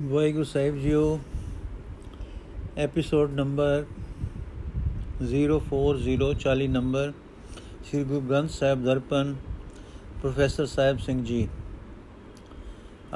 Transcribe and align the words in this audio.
Waheguru 0.00 0.44
Sahib 0.44 0.78
JIO 0.78 1.20
episode 2.78 3.30
number 3.30 3.84
04040 5.32 6.68
number 6.68 7.12
Sri 7.84 8.04
Guru 8.04 8.20
Granth 8.20 8.50
Sahib 8.50 8.84
Darpan, 8.84 9.34
professor 10.22 10.66
Sahib 10.66 10.98
Singh 10.98 11.24
ji. 11.24 11.48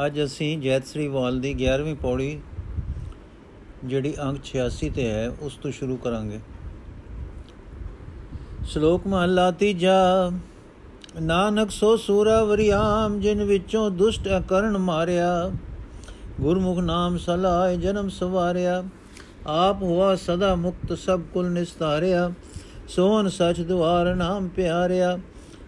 ਅੱਜ 0.07 0.23
ਅਸੀਂ 0.25 0.59
ਜੈਤ 0.59 0.87
ਸ੍ਰੀ 0.87 1.09
ਵਾਲ 1.09 1.41
ਦੀ 1.41 1.55
11ਵੀਂ 1.55 1.97
ਪੌੜੀ, 1.97 2.41
ਜਿਹੜੀ 3.85 4.15
ਅੰਕ 4.23 4.45
86 4.45 4.91
ਤੇ 4.91 5.11
ਹੈ, 5.11 5.29
ਉਸ 5.41 5.55
ਤੋਂ 5.55 5.71
ਸ਼ੁਰੂ 5.71 5.97
ਕਰਾਂਗੇ। 5.97 6.41
ਸ਼ਲੋਕ 8.67 9.07
ਮਹਲਾ 9.07 9.51
ਤੀਜਾ, 9.51 10.31
ਨਾਨਕ 11.23 11.71
ਸੋ 11.71 11.97
ਸੂਰਾ 11.97 12.45
ਵਰਿਆਮ 12.45 13.21
ਜਿਨ 13.21 13.45
ਵਿੱਚੋਂ 13.45 13.91
ਦੁਸ਼ਟ 13.91 14.29
ਅਕਰਨ 14.39 14.79
ਮਾਰਿਆ 14.79 15.53
ਗੁਰਮੁਖ 16.41 16.79
ਨਾਮ 16.79 17.19
ਸਲਾਏ 17.19 17.77
ਜਨਮ 17.77 18.09
ਸਵਾਰਿਆ। 18.09 18.85
ਆਪ 19.47 19.83
ਹੋਆ 19.83 20.15
ਸਦਾ 20.17 20.55
ਮੁਕਤ 20.55 20.99
ਸਭ 20.99 21.21
ਕੁਲ 21.35 21.51
ਨਿਸਤਾਰਿਆ। 21.51 22.33
ਸੋਹਨ 22.89 23.29
ਸਚ 23.29 23.61
ਦੁਆਰ 23.61 24.15
ਨਾਮ 24.15 24.49
ਪਿਆਰਿਆ। 24.49 25.19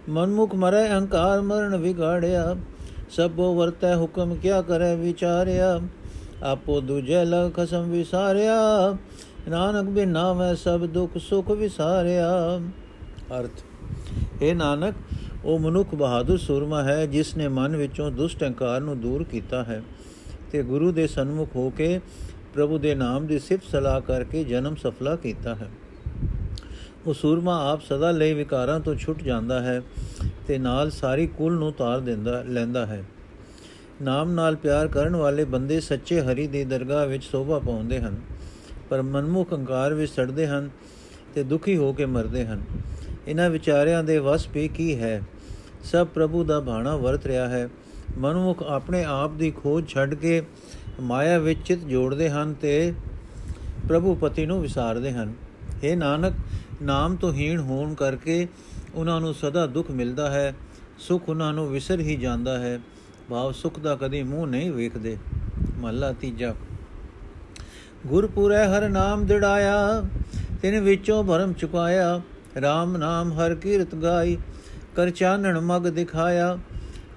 ਮਨਮੁਖ 0.08 0.54
ਮਰੈ 0.54 0.88
ਅਹੰਕਾਰ 0.88 1.40
ਮਰਨ 1.40 1.76
ਵਿਗਾੜਿਆ। 1.76 2.56
ਸਭੋ 3.10 3.54
ਵਰਤੈ 3.54 3.96
ਹੁਕਮ 3.96 4.34
ਕਿਆ 4.34 4.62
ਕਰੇ 4.62 4.96
ਵਿਚਾਰਿਆ। 4.96 5.80
ਆਪੋ 6.42 6.80
ਦੂਜੇ 6.80 7.24
ਲਗ 7.24 7.52
ਖਸਮ 7.56 7.90
ਵਿਸਾਰਿਆ। 7.90 8.56
ਨਾਨਕ 9.48 9.88
ਬਿਨ 9.88 10.08
ਨਾਮੈ 10.08 10.54
ਸਭ 10.54 10.80
ਦੁਖ 10.80 11.18
ਸੁਖ 11.18 11.50
ਵਿਸਾਰਿਆ। 11.50 12.60
ਅਰਥ 13.40 13.62
ਇਹ 14.42 14.54
ਨਾਨਕ, 14.54 14.94
ਉਹ 15.44 15.58
ਮਨੁੱਖ 15.58 15.94
ਬਹਾਦਰ 15.94 16.36
ਸੂਰਮਾ 16.36 16.82
ਹੈ 16.82 17.06
ਜਿਸ 17.06 17.36
ਨੇ 17.36 17.48
ਮਨ 17.48 17.76
ਵਿੱਚੋਂ 17.76 18.10
ਦੁਸ਼ਟ 18.10 18.44
ਅਹੰਕਾਰ 18.44 18.80
ਨੂੰ 18.80 19.00
ਦੂਰ 19.00 19.24
ਕੀਤਾ 19.24 19.64
ਹੈ। 19.64 19.82
ਤੇ 20.50 20.62
ਗੁਰੂ 20.62 20.92
ਦੇ 20.92 21.06
ਸਨਮੁਖ 21.06 21.56
ਹੋ 21.56 21.68
ਕੇ 21.70 22.00
ਪ੍ਰਭੂ 22.54 22.78
ਦੇ 22.78 22.94
ਨਾਮ 22.94 23.26
ਦੀ 23.26 23.38
ਸਿਫਤ 23.38 23.64
ਸਲਾਹ 23.64 24.00
ਕਰਕੇ 24.00 24.44
ਜਨਮ 24.44 24.74
ਸਫਲਾ 24.74 25.16
ਕੀਤਾ 25.16 25.54
ਹੈ। 25.54 25.68
ਉਹ 27.06 27.14
ਸੂਰਮਾ 27.14 27.72
ਆਪ 27.72 27.82
ਸਦਾ 27.82 28.10
ਲਈ 28.10 28.32
ਵਿਕਾਰਾਂ 28.34 28.78
ਤੋਂ 28.80 28.94
ਛੁੱਟ 28.94 29.22
ਜਾਂਦਾ 29.22 29.60
ਹੈ 29.62 29.80
ਤੇ 30.46 30.58
ਨਾਲ 30.58 30.90
ਸਾਰੀ 30.90 31.26
ਕੁਲ 31.26 31.52
ਨੂੰ 31.52 31.72
ਤਾਰ 31.72 32.00
ਦਿੰਦਾ, 32.00 32.42
ਲੈਂਦਾ 32.42 32.86
ਹੈ। 32.86 33.02
ਨਾਮ 34.02 34.30
ਨਾਲ 34.30 34.56
ਪਿਆਰ 34.56 34.88
ਕਰਨ 34.88 35.16
ਵਾਲੇ 35.16 35.44
ਬੰਦੇ 35.44 35.80
ਸੱਚੇ 35.80 36.20
ਹਰੀ 36.20 36.46
ਦੀ 36.46 36.64
ਦਰਗਾਹ 36.64 37.06
ਵਿੱਚ 37.06 37.24
ਸੋਭਾ 37.24 37.58
ਪਾਉਂਦੇ 37.58 38.00
ਹਨ, 38.00 38.16
ਪਰ 38.90 39.02
ਮਨਮੁਖ 39.02 39.52
ਹੰਕਾਰ 39.52 39.94
ਵਿੱਚ 39.94 40.12
ਸੜਦੇ 40.12 40.46
ਹਨ 40.46 40.70
ਤੇ 41.34 41.42
ਦੁਖੀ 41.42 41.76
ਹੋ 41.76 41.92
ਕੇ 41.92 42.06
ਮਰਦੇ 42.06 42.44
ਹਨ। 42.46 42.62
ਇਹਨਾਂ 43.28 43.50
ਵਿਚਾਰਿਆਂ 43.50 44.02
ਦੇ 44.04 44.18
ਵਸ 44.18 44.46
ਵੀ 44.54 44.68
ਕੀ 44.68 44.94
ਹੈ? 44.98 45.20
ਸਭ 45.84 46.06
ਪ੍ਰਭੂ 46.06 46.44
ਦਾ 46.44 46.60
ਬਾਣਾ 46.60 46.96
ਵਰਤ 46.96 47.26
ਰਿਹਾ 47.26 47.48
ਹੈ। 47.48 47.68
ਮਨੁੱਖ 48.16 48.62
ਆਪਣੇ 48.62 49.04
ਆਪ 49.04 49.32
ਦੀ 49.32 49.50
ਖੋਜ 49.50 49.88
ਛੱਡ 49.88 50.14
ਕੇ 50.14 50.42
ਮਾਇਆ 51.00 51.38
ਵਿੱਚ 51.38 51.60
ਚਿਤ 51.64 51.78
ਜੋੜਦੇ 51.78 52.30
ਹਨ 52.30 52.54
ਤੇ 52.54 52.92
ਪ੍ਰਭੂ 53.88 54.14
ਪਤੀ 54.14 54.46
ਨੂੰ 54.46 54.60
ਵਿਸਾਰਦੇ 54.62 55.12
ਹਨ। 55.12 55.34
हे 55.84 55.96
ਨਾਨਕ, 55.96 56.34
ਨਾਮ 56.82 57.16
ਤੋਂ 57.16 57.32
ਹੀਣ 57.32 57.60
ਹੋਣ 57.60 57.94
ਕਰਕੇ 57.94 58.46
ਉਹਨਾਂ 58.94 59.20
ਨੂੰ 59.20 59.34
ਸਦਾ 59.34 59.66
ਦੁੱਖ 59.66 59.90
ਮਿਲਦਾ 59.90 60.30
ਹੈ, 60.30 60.54
ਸੁਖ 60.98 61.28
ਉਹਨਾਂ 61.28 61.52
ਨੂੰ 61.52 61.68
ਵਿਸਰ 61.70 62.00
ਹੀ 62.00 62.16
ਜਾਂਦਾ 62.16 62.58
ਹੈ, 62.58 62.80
ਭਾਵ 63.30 63.52
ਸੁਖ 63.52 63.80
ਦਾ 63.80 63.96
ਕਦੀ 63.96 64.22
ਮੂੰਹ 64.22 64.46
ਨਹੀਂ 64.46 64.72
ਵੇਖਦੇ। 64.72 65.16
ਮਹਲਾ 65.78 66.12
ਤੀਜਾ। 66.12 66.54
ਗੁਰਪੁਰੈ 68.06 68.66
ਹਰ 68.68 68.88
ਨਾਮ 68.88 69.26
ਦਿੜਾਇਆ, 69.26 70.02
ਤਿਨ 70.62 70.80
ਵਿੱਚੋਂ 70.80 71.24
ਭਰਮ 71.24 71.52
ਚੁਕਾਇਆ 71.52 72.20
RAM 72.56 72.98
ਨਾਮ 72.98 73.32
ਹਰ 73.32 73.54
ਕੀਰਤ 73.54 73.94
ਗਾਈ, 73.94 74.38
ਕਰ 74.96 75.10
ਚਾਨਣ 75.10 75.60
ਮਗ 75.60 75.82
ਦਿਖਾਇਆ 75.82 76.58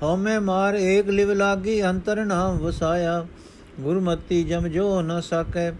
ਹਉਮੈ 0.01 0.39
ਮਾਰ 0.39 0.75
ਏਕ 0.75 1.09
ਲਿਵ 1.09 1.31
ਲਾਗੀ, 1.31 1.81
ਅੰਤਰ 1.83 2.23
ਨਾਮ 2.25 2.57
ਵਸਾਇਆ। 2.57 3.25
ਗੁਰਮਤੀ 3.79 4.43
ਜਮ 4.43 4.67
ਜੋ 4.67 5.01
ਨ 5.01 5.19
ਸਕੈ, 5.21 5.71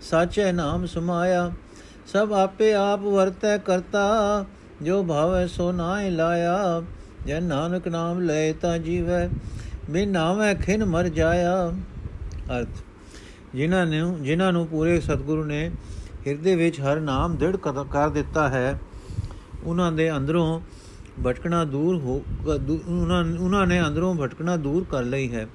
ਸਾਚੈ 0.00 0.52
ਨਾਮ 0.52 0.86
ਸਮਾਇਆ। 0.86 1.50
ਸਭ 2.06 2.32
ਆਪੇ 2.32 2.72
ਆਪ 2.74 3.00
ਵਰਤੈ 3.00 3.56
ਕਰਤਾ, 3.58 4.44
ਜੋ 4.82 5.02
ਭਾਵੈ 5.02 5.46
ਸੋ 5.46 5.70
ਨਾਇ 5.72 6.10
ਲਾਇਆ। 6.10 6.82
ਜੈ 7.26 7.40
ਨਾਨਕ 7.40 7.88
ਨਾਮ 7.88 8.20
ਲੈ 8.20 8.52
ਤਾ 8.52 8.76
ਜੀਵੈ, 8.78 9.28
ਬਿਨ 9.90 10.10
ਨਾਮੈ 10.10 10.54
ਖਿਨ 10.54 10.84
ਮਰ 10.84 11.08
ਜਾਇਆ। 11.08 11.72
ਅਰਥ, 12.50 12.82
ਜਿਨ੍ਹਾਂ 13.54 13.86
ਨੂੰ 13.86 14.22
ਜਿਨ੍ਹਾਂ 14.22 14.52
ਨੂੰ 14.52 14.66
ਪੂਰੇ 14.66 15.00
ਸਤਿਗੁਰੂ 15.00 15.44
ਨੇ 15.44 15.70
ਹਿਰਦੇ 16.26 16.54
ਵਿੱਚ 16.56 16.80
ਹਰ 16.80 17.00
ਨਾਮ 17.00 17.36
ਦ੍ਰਿੜ 17.36 17.56
ਕਰ 17.56 18.08
ਦਿੱਤਾ 18.08 18.48
ਹੈ, 18.48 18.78
ਉਹਨਾਂ 19.64 19.92
ਦੇ 19.92 20.10
ਅੰਦਰੋਂ 20.12 20.60
ਭਟਕਣਾ 21.26 21.64
ਦੂਰ 21.64 21.96
ਹੋ 21.96 22.22
ਉਹਨਾਂ 22.46 23.24
ਉਹਨਾਂ 23.34 23.66
ਨੇ 23.66 23.80
ਅੰਦਰੋਂ 23.80 24.14
ਭਟਕਣਾ 24.14 24.56
ਦੂਰ 24.56 24.84
ਕਰ 24.90 25.02
ਲਈ 25.04 25.30
ਹੈ। 25.32 25.46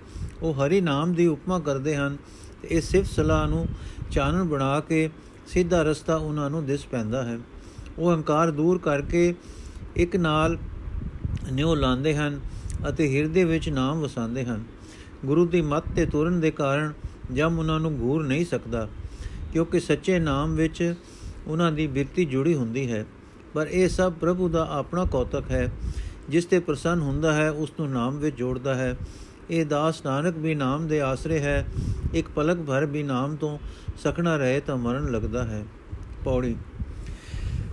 ਉਹ 0.41 0.53
ਹਰੀ 0.55 0.81
ਨਾਮ 0.81 1.13
ਦੀ 1.13 1.25
ਉਪਮਾ 1.27 1.59
ਕਰਦੇ 1.59 1.95
ਹਨ 1.95 2.17
ਤੇ 2.61 2.67
ਇਸ 2.67 2.89
ਸਿਫਤ 2.89 3.11
ਸਲਾਹ 3.11 3.47
ਨੂੰ 3.47 3.65
ਚਾਨਣ 4.11 4.43
ਬਣਾ 4.43 4.79
ਕੇ 4.79 5.09
ਸਿੱਧਾ 5.47 5.81
ਰਸਤਾ 5.81 6.15
ਉਹਨਾਂ 6.15 6.49
ਨੂੰ 6.49 6.65
ਦਿਸ 6.65 6.85
ਪੈਂਦਾ 6.85 7.23
ਹੈ। 7.23 7.37
ਉਹ 7.99 8.11
ਹੰਕਾਰ 8.13 8.51
ਦੂਰ 8.51 8.77
ਕਰਕੇ 8.77 9.33
ਇੱਕ 9.95 10.15
ਨਾਲ 10.15 10.57
ਨਿਉ 11.53 11.75
ਲਾਉਂਦੇ 11.75 12.15
ਹਨ 12.15 12.39
ਅਤੇ 12.89 13.07
ਹਿਰਦੇ 13.09 13.43
ਵਿੱਚ 13.43 13.69
ਨਾਮ 13.69 14.01
ਵਸਾਉਂਦੇ 14.01 14.43
ਹਨ। 14.45 14.63
ਗੁਰੂ 15.25 15.45
ਦੀ 15.45 15.61
ਮੱਤ 15.63 15.83
ਤੇ 15.95 16.05
ਤੁਰਨ 16.05 16.39
ਦੇ 16.39 16.51
ਕਾਰਨ 16.51 16.93
ਜਮ 17.33 17.59
ਉਹਨਾਂ 17.59 17.79
ਨੂੰ 17.79 17.91
ਘੂਰ 17.99 18.25
ਨਹੀਂ 18.25 18.45
ਸਕਦਾ, 18.45 18.87
ਕਿਉਂਕਿ 19.53 19.79
ਸੱਚੇ 19.79 20.19
ਨਾਮ 20.19 20.55
ਵਿੱਚ 20.55 20.93
ਉਹਨਾਂ 21.47 21.71
ਦੀ 21.71 21.87
ਬਿਰਤੀ 21.87 22.25
ਜੁੜੀ 22.25 22.55
ਹੁੰਦੀ 22.55 22.91
ਹੈ। 22.91 23.05
ਪਰ 23.55 23.67
ਇਹ 23.71 23.89
ਸਭ 23.89 24.13
ਪ੍ਰਭੂ 24.13 24.49
ਦਾ 24.49 24.67
ਆਪਣਾ 24.71 25.05
ਕੌਤਕ 25.05 25.43
ਹੈ, 25.51 25.71
ਜਿਸ 26.29 26.45
ਤੇ 26.45 26.59
ਪ੍ਰਸੰਨ 26.59 26.99
ਹੁੰਦਾ 26.99 27.33
ਹੈ, 27.33 27.51
ਉਸ 27.51 27.71
ਨੂੰ 27.79 27.89
ਨਾਮ 27.89 28.17
ਵਿੱਚ 28.17 28.37
ਜੋੜਦਾ 28.37 28.75
ਹੈ। 28.75 28.97
ਇਹ 29.49 29.65
ਦਾਸ 29.65 30.05
ਨਾਨਕ 30.05 30.37
ਵੀ 30.37 30.55
ਨਾਮ 30.55 30.87
ਦੇ 30.87 31.01
ਆਸਰੇ 31.01 31.39
ਹੈ, 31.39 31.65
ਇੱਕ 32.13 32.27
ਪਲਕ 32.35 32.57
ਭਰ 32.57 32.85
ਵੀ 32.85 33.03
ਨਾਮ 33.03 33.35
ਤੋਂ 33.35 33.57
ਸਖਣਾ 34.03 34.37
ਰਹੇ 34.37 34.59
ਤਾਂ 34.59 34.77
ਮਰਨ 34.77 35.11
ਲੱਗਦਾ 35.11 35.43
ਹੈ। 35.43 35.63
ਪੌੜੀ। 36.23 36.55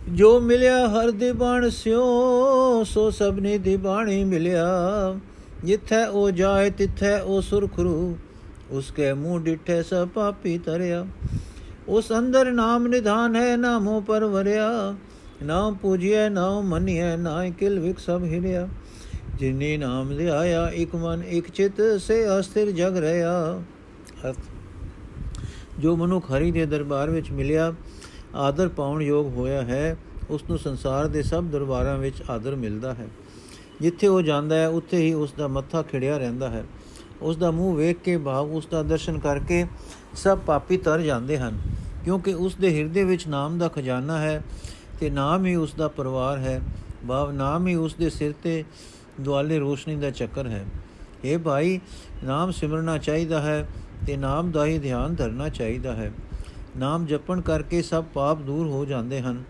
ਜੋ 0.08 0.40
ਮਿਲਿਆ 0.40 0.88
ਹਰ 0.88 1.10
ਦੇ 1.10 1.32
ਬਾਣ 1.32 1.68
ਸਿਓ 1.68 2.04
ਸੋ 2.84 3.10
ਸਭਨੇ 3.10 3.58
ਦੀ 3.58 3.76
ਬਾਣੀ 3.76 4.24
ਮਿਲਿਆ। 4.24 4.66
ਜਿੱਥੈ 5.64 6.06
ਉਹ 6.06 6.30
ਜਾਏ, 6.30 6.70
ਤਿੱਥੈ 6.70 7.20
ਉਹ 7.20 7.42
ਸੁਰਖਰੂ 7.42 8.18
ਉਸਕੇ 8.70 9.12
ਮੂੰਹ 9.12 9.40
ਡਿਠੇ 9.40 9.82
ਸਭ 9.82 10.08
ਪਾਪੀ 10.08 10.58
ਤਰਿਆ 10.58 11.06
ਉਸ 11.88 12.12
ਅੰਦਰ 12.12 12.52
ਨਾਮ 12.52 12.86
ਨਿਧਾਨ 12.86 13.36
ਹੈ, 13.36 13.56
ਨਾਮੋ 13.56 14.00
ਪਰ 14.00 14.24
ਵਰਿਆ। 14.24 14.94
ਨਾਮ 15.42 15.74
ਪੂਜਿਐ 15.74 16.28
ਨਾਮ 16.28 16.64
ਮੰਨਿਐ, 16.64 17.16
ਨਾ 17.16 17.48
ਕਿਲ 17.50 17.78
ਵਿਕ 17.80 17.98
ਸਭ 17.98 18.24
ਹਿਰਿਆ 18.24 18.68
ਜਿਨੇ 19.34 19.76
ਨਾਮ 19.76 20.16
ਦੇ 20.16 20.28
ਆਇਆ 20.30 20.68
ਇੱਕ 20.74 20.94
ਮਨ, 20.94 21.22
ਇੱਕ 21.22 21.50
ਚਿਤ, 21.50 21.80
ਸੇ 22.00 22.24
ਅਸਥਿਰ 22.38 22.70
ਜਗ 22.70 22.96
ਰਹਾ। 22.96 23.62
ਅਰਥ, 24.26 24.38
ਜੋ 25.78 25.96
ਮਨੁੱਖ 25.96 26.30
ਹਰੀ 26.32 26.50
ਦੇ 26.50 26.66
ਦਰਬਾਰ 26.66 27.10
ਵਿੱਚ 27.10 27.30
ਮਿਲਿਆ, 27.30 27.72
ਆਦਰ 28.34 28.68
ਪਾਉਣ 28.68 29.02
ਯੋਗ 29.02 29.26
ਹੋਇਆ 29.36 29.62
ਹੈ 29.62 29.96
ਉਸ 30.30 30.42
ਨੂੰ 30.50 30.58
ਸੰਸਾਰ 30.58 31.06
ਦੇ 31.06 31.22
ਸਭ 31.22 31.44
ਦਰਬਾਰਾਂ 31.44 31.96
ਵਿੱਚ 31.98 32.22
ਆਦਰ 32.30 32.56
ਮਿਲਦਾ 32.56 32.94
ਹੈ। 32.94 33.06
ਜਿੱਥੇ 33.80 34.06
ਉਹ 34.06 34.22
ਜਾਂਦਾ 34.22 34.56
ਹੈ, 34.56 34.68
ਉੱਥੇ 34.68 34.96
ਹੀ 34.96 35.12
ਉਸ 35.14 35.32
ਦਾ 35.32 35.48
ਮੱਥਾ 35.48 35.82
ਖਿੜਿਆ 35.82 36.18
ਰਹਿੰਦਾ 36.18 36.50
ਹੈ। 36.50 36.64
ਉਸ 37.22 37.36
ਦਾ 37.36 37.50
ਮੂੰਹ 37.50 37.76
ਵੇਖ 37.76 37.98
ਕੇ, 37.98 38.16
ਭਾਵ 38.16 38.52
ਉਸ 38.52 38.66
ਦਾ 38.66 38.82
ਦਰਸ਼ਨ 38.82 39.18
ਕਰਕੇ 39.18 39.64
ਸਭ 40.14 40.38
ਪਾਪੀ 40.38 40.76
ਤਰ 40.76 41.00
ਜਾਂਦੇ 41.00 41.38
ਹਨ, 41.38 41.58
ਕਿਉਂਕਿ 42.04 42.34
ਉਸ 42.34 42.54
ਦੇ 42.54 42.74
ਹਿਰਦੇ 42.76 43.04
ਵਿੱਚ 43.04 43.26
ਨਾਮ 43.28 43.58
ਦਾ 43.58 43.68
ਖਜ਼ਾਨਾ 43.68 44.18
ਹੈ। 44.18 44.42
ਤੇ 45.02 45.10
ਨਾਮ 45.10 45.46
ਹੀ 45.46 45.54
ਉਸ 45.54 45.74
ਦਾ 45.74 45.88
ਪਰਿਵਾਰ 45.88 46.38
ਹੈ, 46.38 46.60
ਭਾਵ 47.08 47.32
ਨਾਮ 47.32 47.66
ਹੀ 47.66 47.74
ਉਸ 47.74 47.94
ਦੇ 47.94 48.10
ਸਿਰ 48.10 48.32
ਤੇ 48.42 48.64
ਦੁਆਲੇ 49.20 49.58
ਰੋਸ਼ਨੀ 49.58 49.96
ਦਾ 49.96 50.10
ਚੱਕਰ 50.10 50.46
ਹੈ। 50.46 50.64
ਇਹ 51.24 51.38
ਭਾਈ, 51.38 51.80
ਨਾਮ 52.24 52.50
ਸਿਮਰਨਾ 52.50 52.98
ਚਾਹੀਦਾ 52.98 53.40
ਹੈ 53.40 53.68
ਤੇ 54.06 54.16
ਨਾਮ 54.16 54.50
ਦਾ 54.50 54.66
ਹੀ 54.66 54.78
ਧਿਆਨ 54.78 55.14
ਧਰਨਾ 55.14 55.48
ਚਾਹੀਦਾ 55.48 55.94
ਹੈ। 55.94 56.12
ਨਾਮ 56.76 57.06
ਜਪਣ 57.06 57.40
ਕਰਕੇ 57.40 57.82
ਸਭ 57.82 58.04
ਪਾਪ 58.04 58.38
ਦੂਰ 58.38 58.66
ਹੋ 58.66 58.84
ਜਾਂਦੇ 58.84 59.20
ਹਨ। 59.20 59.42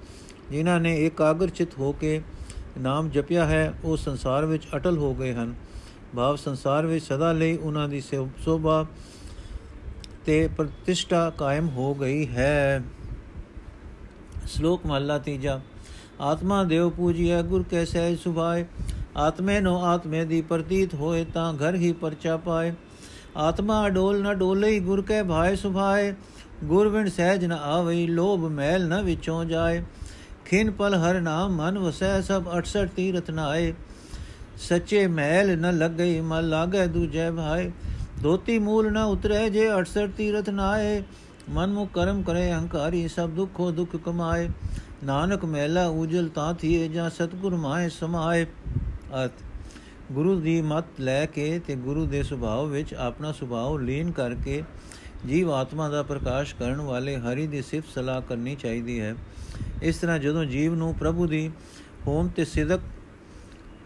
ਜਿਨ੍ਹਾਂ 0.51 0.81
ਨੇ 0.81 1.07
ਇਕਾਗਰਚਿਤ 1.07 1.79
ਹੋ 1.79 1.93
ਕੇ 1.93 2.23
ਨਾਮ 2.81 3.11
ਜਪਿਆ 3.11 3.45
ਹੈ, 3.47 3.75
ਉਹ 3.85 3.97
ਸੰਸਾਰ 3.97 4.47
ਵਿੱਚ 4.47 4.63
ਅਟਲ 4.77 4.99
ਹੋ 4.99 5.15
ਗਏ 5.15 5.33
ਹਨ। 5.33 5.55
ਭਾਵ 6.17 6.37
ਸੰਸਾਰ 6.37 6.87
ਵਿੱਚ 6.87 7.05
ਸਦਾ 7.05 7.33
ਲਈ 7.33 7.57
ਉਹਨਾਂ 7.57 7.89
ਦੀ 7.89 8.01
ਸੋਭਾ 8.45 8.87
ਤੇ 10.25 10.49
ਪ੍ਰਤਿਸ਼ਠਾ 10.49 11.31
ਕਾਇਮ 11.31 11.69
ਹੋ 11.69 11.95
ਗਈ 11.95 12.27
ਹੈ। 12.27 12.83
ਸ਼ਲੋਕ 14.53 14.87
ਮਹਲਾ 14.87 15.19
ਤੀਜਾ। 15.19 15.61
ਆਤਮਾ 16.21 16.65
ਦੇਵ 16.65 16.91
ਪੂਜੀਐ, 16.91 17.43
ਗੁਰ 17.43 17.65
ਕੈ 17.71 17.85
ਸਹਿ 17.85 18.17
ਸੁਭਾਏ। 18.17 18.65
ਆਤਮੇ 19.17 19.61
ਨੋ 19.61 19.85
ਆਤਮੇ 19.85 20.25
ਦੀ 20.25 20.43
ਪ੍ਰਤੀਤ 20.43 20.95
ਹੋਏ, 20.95 21.25
ਤਾਂ 21.25 21.55
ਘਰ 21.55 21.75
ਹੀ 21.75 21.93
ਪਰਚਾ 21.93 22.37
ਪਾਏ। 22.37 22.73
ਆਤਮਾ 23.37 23.89
ਡੋਲ 23.89 24.23
ਨ 24.23 24.35
ਡੋਲੇ 24.35 24.81
ਗੁਰ 24.81 25.03
ਕੈ 25.03 25.23
ਭਾਏ 25.23 25.57
ਸੁਭਾਏ। 25.57 26.15
ਗੁਰ 26.65 26.89
ਵਿਣ 26.89 27.09
ਸਹਿਜ 27.09 27.45
ਨ 27.45 27.53
ਆਵਈ, 27.53 28.07
ਲੋਭ 28.07 28.41
ਮੈਲ 28.41 28.89
ਨ 28.89 29.03
ਵਿਚੋਂ 29.03 29.45
ਜਾਏ। 29.45 29.85
ਖਿਨ 30.45 30.71
ਪਲ 30.71 30.95
ਹਰ 30.95 31.21
ਨਾਮ 31.21 31.57
ਮਨ 31.57 31.79
ਵਸੈ, 31.79 32.21
ਸਭ 32.21 32.45
68 32.49 32.87
ਤੀਰਥ 32.87 33.31
ਨਾਏ। 33.31 33.75
ਸੱਚੇ 34.57 35.07
ਮੈਲ 35.07 35.59
ਨ 35.59 35.79
ਲੱਗਈ, 35.79 36.21
ਮਨ 36.21 36.49
ਲਾਗੇ 36.49 36.87
ਦੂਜੇ 36.87 37.31
ਭਾਏ। 37.31 37.71
ਧੋਤੀ 38.23 38.59
ਮੂਲ 38.59 38.93
ਨ 38.93 38.97
ਉਤਰੇ, 38.97 39.51
ਜੇ 39.51 39.73
68 39.73 40.11
ਤੀਰਥ 40.17 40.51
ਨਾਏ। 40.51 41.03
ਮਨ 41.51 41.73
ਮੁ 41.73 41.85
ਕਰਮ 41.87 42.23
ਕਰੇ, 42.23 42.53
ਹੰਕਾਰੀ 42.53 43.09
ਸਭ 43.09 43.31
ਦੁਖੋ 43.31 43.71
ਦੁਖ 43.71 43.97
ਕਮਾਏ। 43.97 44.49
ਨਾਨਕ 45.05 45.45
ਮਹਿਲਾ 45.45 45.87
ਉਜਲ 45.87 46.29
ਤਾਂ 46.29 46.55
ਥੀਏ, 46.55 46.89
ਜਾਂ 46.89 47.11
ਸਤਗੁਰ 47.11 47.57
ਮਾਏ 47.57 47.89
ਸਮਾਏ। 47.89 48.45
ਅਰਥ, 49.23 49.33
ਗੁਰੂ 50.13 50.41
ਦੀ 50.41 50.63
ਮਤ 50.63 50.85
ਲੈ 51.01 51.27
ਕੇ 51.27 51.59
ਤੇ 51.59 51.75
ਗੁਰੂ 51.77 52.07
ਦੇ 52.07 52.23
ਸੁਭਾਅ 52.23 52.65
ਵਿੱਚ 52.65 52.95
ਆਪਣਾ 52.95 53.33
ਸੁਭਾਅ 53.33 53.79
ਲੀਨ 53.79 54.13
ਕਰਕੇ 54.13 54.63
ਜੀਵ 55.27 55.53
ਆਤਮਾ 55.53 55.89
ਦਾ 55.89 56.03
ਪ੍ਰਕਾਸ਼ 56.03 56.55
ਕਰਨ 56.55 56.81
ਵਾਲੇ 56.81 57.17
ਹਰੀ 57.17 57.47
ਦੀ 57.47 57.63
ਸਿਫਤ 57.63 57.95
ਸਲਾਹ 57.95 58.21
ਕਰਨੀ 58.23 58.55
ਚਾਹੀਦੀ 58.55 59.01
ਹੈ। 59.01 59.15
ਇਸ 59.83 59.97
ਤਰ੍ਹਾਂ 59.97 60.19
ਜਦੋਂ 60.19 60.45
ਜੀਵ 60.45 60.75
ਨੂੰ 60.75 60.95
ਪ੍ਰਭੂ 60.95 61.27
ਦੀ 61.27 61.51
ਹੋਮ 62.07 62.29
ਤੇ 62.29 62.45
ਸਿਦਕ 62.45 62.81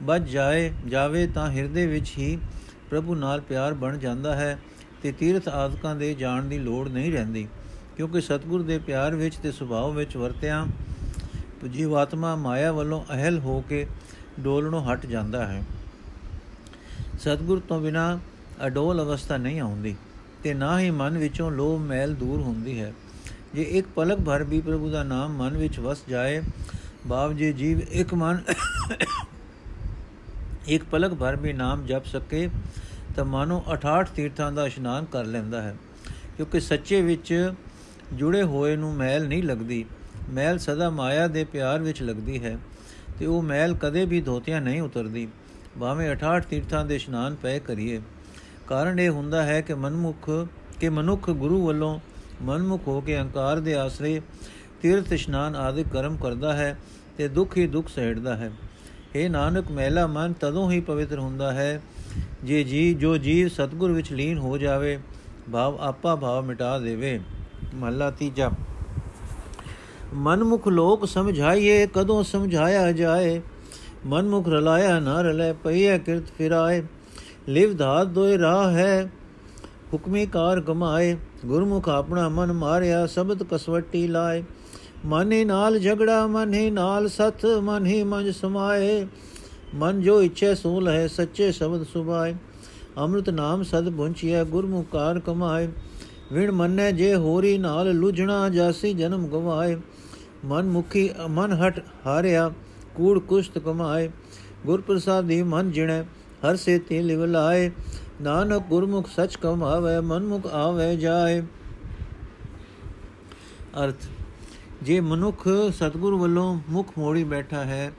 ਵੱਜ 0.03 0.29
ਜਾਏ, 0.29 0.73
ਜਾਵੇ 0.89 1.27
ਤਾਂ 1.27 1.51
ਹਿਰਦੇ 1.51 1.87
ਵਿੱਚ 1.87 2.13
ਹੀ 2.19 2.39
ਪ੍ਰਭੂ 2.91 3.15
ਨਾਲ 3.15 3.41
ਪਿਆਰ 3.41 3.75
ਬਣ 3.75 3.99
ਜਾਂਦਾ 3.99 4.37
ਹੈ। 4.37 4.59
ਤੇ 5.07 5.13
ਤੀਰਥ 5.13 5.49
ਆਦਿਕਾਂ 5.49 5.95
ਦੇ 5.97 6.15
ਜਾਣ 6.15 6.45
ਦੀ 6.45 6.59
ਲੋੜ 6.59 6.89
ਨਹੀਂ 6.89 7.11
ਰਹਿੰਦੀ, 7.13 7.47
ਕਿਉਂਕਿ 7.97 8.21
ਸਤਿਗੁਰ 8.21 8.63
ਦੇ 8.63 8.79
ਪਿਆਰ 8.79 9.15
ਵਿੱਚ 9.15 9.37
ਤੇ 9.37 9.53
ਸੁਭਾਅ 9.53 9.91
ਵਿੱਚ 9.91 10.17
ਵਰਤਿਆ 10.17 10.67
ਜੀਵਾਤਮਾ 11.73 12.35
ਮਾਇਆ 12.37 12.73
ਵੱਲੋਂ 12.73 13.01
ਅਹਲ 13.15 13.39
ਹੋ 13.39 13.61
ਕੇ 13.69 13.87
ਡੋਲਣੋਂ 14.41 14.83
ਹਟ 14.85 15.07
ਜਾਂਦਾ 15.07 15.47
ਹੈ। 15.47 15.63
ਸਤਿਗੁਰ 17.19 17.61
ਤੋਂ 17.69 17.81
ਬਿਨਾ 17.81 18.19
ਅਡੋਲ 18.67 19.03
ਅਵਸਥਾ 19.03 19.37
ਨਹੀਂ 19.37 19.61
ਆਉਂਦੀ 19.61 19.95
ਤੇ 20.43 20.55
ਨਾ 20.55 20.79
ਹੀ 20.81 20.91
ਮਨ 20.91 21.19
ਵਿੱਚੋਂ 21.19 21.51
ਲੋਭ 21.51 21.81
ਮੈਲ 21.81 22.15
ਦੂਰ 22.15 22.41
ਹੁੰਦੀ 22.41 22.79
ਹੈ। 22.81 22.93
ਜੇ 23.55 23.63
ਇੱਕ 23.71 23.87
ਪਲਕ 23.97 24.21
ਭਰ 24.21 24.45
ਵੀ 24.45 24.61
ਪ੍ਰਭੂ 24.61 24.91
ਦਾ 24.91 25.03
ਨਾਮ 25.05 25.37
ਮਨ 25.37 25.57
ਵਿੱਚ 25.57 25.79
ਵਸ 25.81 26.03
ਜਾਏ, 26.09 26.43
ਬਾਪ 27.07 27.33
ਜੀ 27.33 27.53
ਜੀਵ 27.53 27.81
ਇੱਕ 27.81 28.15
ਮਨ, 28.15 28.43
ਇੱਕ 30.69 30.85
ਪਲਕ 30.85 31.15
ਭਰ 31.15 31.37
ਵੀ 31.37 31.53
ਨਾਮ 31.53 31.87
ਜਪ 31.87 32.07
ਸਕੇ 32.07 32.49
ਤਾਂ 33.17 33.25
ਮਾਨੋ 33.25 33.63
68 33.67 34.15
ਤੀਰਥਾਂ 34.15 34.51
ਦਾ 34.53 34.67
ਇਸ਼ਨਾਨ 34.67 35.05
ਕਰ 35.05 35.25
ਲੈਂਦਾ 35.25 35.61
ਹੈ, 35.63 35.77
ਕਿਉਂਕਿ 36.37 36.61
ਸੱਚੇ 36.61 37.01
ਵਿੱਚ 37.03 37.53
ਜੁੜੇ 38.13 38.43
ਹੋਏ 38.43 38.77
ਨੂੰ 38.77 38.93
ਮੈਲ 38.95 39.27
ਨਹੀਂ 39.29 39.43
ਲੱਗਦੀ। 39.43 39.85
ਮੈਲ 40.31 40.59
ਸਦਾ 40.59 40.89
ਮਾਇਆ 40.91 41.27
ਦੇ 41.27 41.45
ਪਿਆਰ 41.45 41.81
ਵਿੱਚ 41.81 42.03
ਲੱਗਦੀ 42.03 42.43
ਹੈ 42.45 42.57
ਤੇ 43.19 43.27
ਉਹ 43.27 43.43
ਮੈਲ 43.43 43.75
ਕਦੇ 43.77 44.05
ਵੀ 44.05 44.21
ਧੋਤਿਆਂ 44.21 44.61
ਨਹੀਂ 44.61 44.81
ਉਤਰਦੀ। 44.83 45.27
ਭਾਵੇਂ 45.81 46.11
68 46.11 46.45
ਤੀਰਥਾਂ 46.51 46.85
ਦੇ 46.85 46.97
ਇਸ਼ਨਾਨ 46.97 47.35
ਪਏ 47.35 47.59
ਕਰੀਏ। 47.61 48.01
ਕਾਰਨ 48.67 48.99
ਇਹ 48.99 49.11
ਹੁੰਦਾ 49.11 49.43
ਹੈ 49.43 49.61
ਕਿ 49.61 49.75
ਮਨਮੁਖ, 49.75 50.31
ਕਿ 50.81 50.89
ਮਨੁੱਖ 50.89 51.31
ਗੁਰੂ 51.31 51.67
ਵੱਲੋਂ 51.67 51.99
ਮਨਮੁਖ 52.43 52.87
ਹੋ 52.89 53.01
ਕੇ 53.01 53.17
ਅਹੰਕਾਰ 53.19 53.61
ਦੇ 53.61 53.75
ਆਸਰੇ 53.75 54.21
ਤੀਰਥ 54.83 55.13
ਇਸ਼ਨਾਨ 55.13 55.57
ਆਦਿ 55.57 55.85
ਕਰਮ 55.93 56.17
ਕਰਦਾ 56.17 56.53
ਹੈ 56.53 56.77
ਤੇ 57.19 57.29
ਦੁੱਖ 57.29 57.57
ਹੀ 57.57 57.67
ਦੁੱਖ 57.67 57.89
ਸਹਿੜਦਾ 57.89 58.37
ਹੈ। 58.37 58.51
ਇਹ 59.17 59.31
ਨਾਨਕ, 59.31 59.71
ਮਹਿਲਾ 59.71 60.07
ਮਨ 60.07 60.33
ਤਦੋਂ 60.33 60.71
ਹੀ 60.71 60.81
ਪਵਿੱਤਰ 60.81 61.19
ਹੁੰਦਾ 61.19 61.53
ਹੈ 61.53 61.83
ਜੇ 62.45 62.65
ਜੀ, 62.65 62.95
ਜੋ 62.95 63.17
ਜੀਵ 63.17 63.49
ਸਤਗੁਰ 63.49 63.93
ਵਿੱਚ 63.93 64.13
ਲੀਨ 64.13 64.39
ਹੋ 64.39 64.59
ਜਾਵੇ, 64.59 64.99
ਭਾਵ 65.53 65.79
ਆਪਾ 65.81 66.17
ਭਾਵ 66.17 66.45
ਮਿਟਾ 66.45 66.79
ਦੇਵੇ। 66.79 67.21
ਮਹਲਾ 67.75 68.11
ਤੀਜਾ। 68.11 68.51
ਮਨਮੁਖ 70.15 70.69
ਲੋਕ 70.69 71.07
ਸਮਝਾਈਏ, 71.07 71.87
ਕਦੋਂ 71.87 72.23
ਸਮਝਾਇਆ 72.23 72.93
ਜਾਏ? 72.93 73.41
ਮਨਮੁਖ 74.07 74.49
ਰਲਾਇਆ 74.49 75.01
ਨਾ 75.01 75.23
ਰਲੇ 75.23 75.53
ਪਈਏ 75.53 75.99
ਕਿਰਤ 75.99 76.25
ਫਿਰਾਏ। 76.39 76.83
ਲਿਵ 77.49 77.77
ਧਾਤ 77.77 78.07
ਦੋਇ 78.07 78.39
ਰਾਹ 78.39 78.71
ਹੈ, 78.71 79.11
ਹੁਕਮੀ 79.93 80.27
ਕਾਰ 80.27 80.61
ਗਮਾਏ 80.61 81.17
ਗੁਰਮੁਖ 81.47 81.89
ਆਪਣਾ 81.89 82.29
ਮਨ 82.29 82.53
ਮਾਰਿਆ, 82.53 83.07
ਸ਼ਬਦ 83.07 83.43
ਕਸਵੱਟੀ 83.43 84.07
ਲਾਏ। 84.07 84.45
ਮਨ 85.07 85.33
ਹੀ 85.33 85.45
ਨਾਲ 85.45 85.79
ਝਗੜਾ, 85.79 86.27
ਮਨ 86.27 86.55
ਹੀ 86.55 86.71
ਨਾਲ 86.71 87.09
ਸਤ 87.09 87.47
ਮਨ 87.47 87.87
ਹੀ 87.87 88.03
ਮੰਜ 88.03 88.31
ਸਮਾਏ। 88.31 89.07
ਮਨ 89.75 90.01
ਜੋ 90.03 90.23
ਇੱਛੇ 90.23 90.55
ਸੋ 90.55 90.81
ਲਹਿ, 90.81 91.09
ਸੱਚੇ 91.09 91.53
ਸ਼ਬਦ 91.53 91.83
ਸੁਭਾਏ। 91.83 92.35
ਅੰਮ੍ਰਿਤ 92.99 93.31
ਨਾਮ 93.31 93.63
ਸਦ 93.63 93.91
ਪੁੰਚਿਆ 93.91 94.45
ਗੁਰਮੁਖ 94.45 94.87
ਕਾਰ 94.93 95.21
ਕਮਾਏ। 95.21 95.69
ਵਿਣ 96.33 96.51
ਮੰਨੇ 96.53 96.93
ਜੇ 96.93 97.15
ਹੋਰੀ 97.15 97.59
ਨਾਲ 97.59 97.95
ਲੁਝਣਾ 97.95 98.49
ਜਾਸੀ 98.49 98.93
ਜਨਮ 98.95 99.27
ਗਵਾਏ। 99.27 99.77
ਮਨ 100.45 100.69
ਮੁਖੀ, 100.69 101.11
ਮਨ 101.29 101.53
ਹਟ 101.53 101.83
ਹਾਰਿਆ, 102.07 102.51
ਕੂੜ 102.95 103.19
ਕੁਸ਼ਤ 103.19 103.59
ਕਮਾਏ। 103.59 104.11
ਗੁਰ 104.67 104.81
ਪ੍ਰਸਾਦੀ 104.81 105.43
ਮਨ 105.43 105.71
ਜਿਣੈ, 105.71 106.03
ਹਰ 106.47 106.57
ਸੇ 106.57 106.79
ਤੇ 106.79 107.03
ਲਿਵ 107.03 107.25
ਲਾਏ। 107.25 107.71
ਨਾਨਕ 108.23 108.63
ਗੁਰਮੁਖ 108.63 109.09
ਸਚ 109.09 109.37
ਕਮਾਵੇ, 109.37 110.01
ਮਨਮੁਖ 110.01 110.47
ਆਵੇ 110.47 110.97
ਜਾਏ। 110.97 111.41
ਅਰਥ 113.85 114.07
ਜੇ 114.83 115.01
ਮਨੁੱਖ 115.01 115.49
ਸਤਗੁਰ 115.73 116.15
ਵੱਲੋਂ 116.15 116.61
ਮੁਖ 116.69 116.93
ਮੋੜੀ 116.99 117.25
ਬੈਠਾ 117.25 117.65
ਹੈ, 117.65 117.93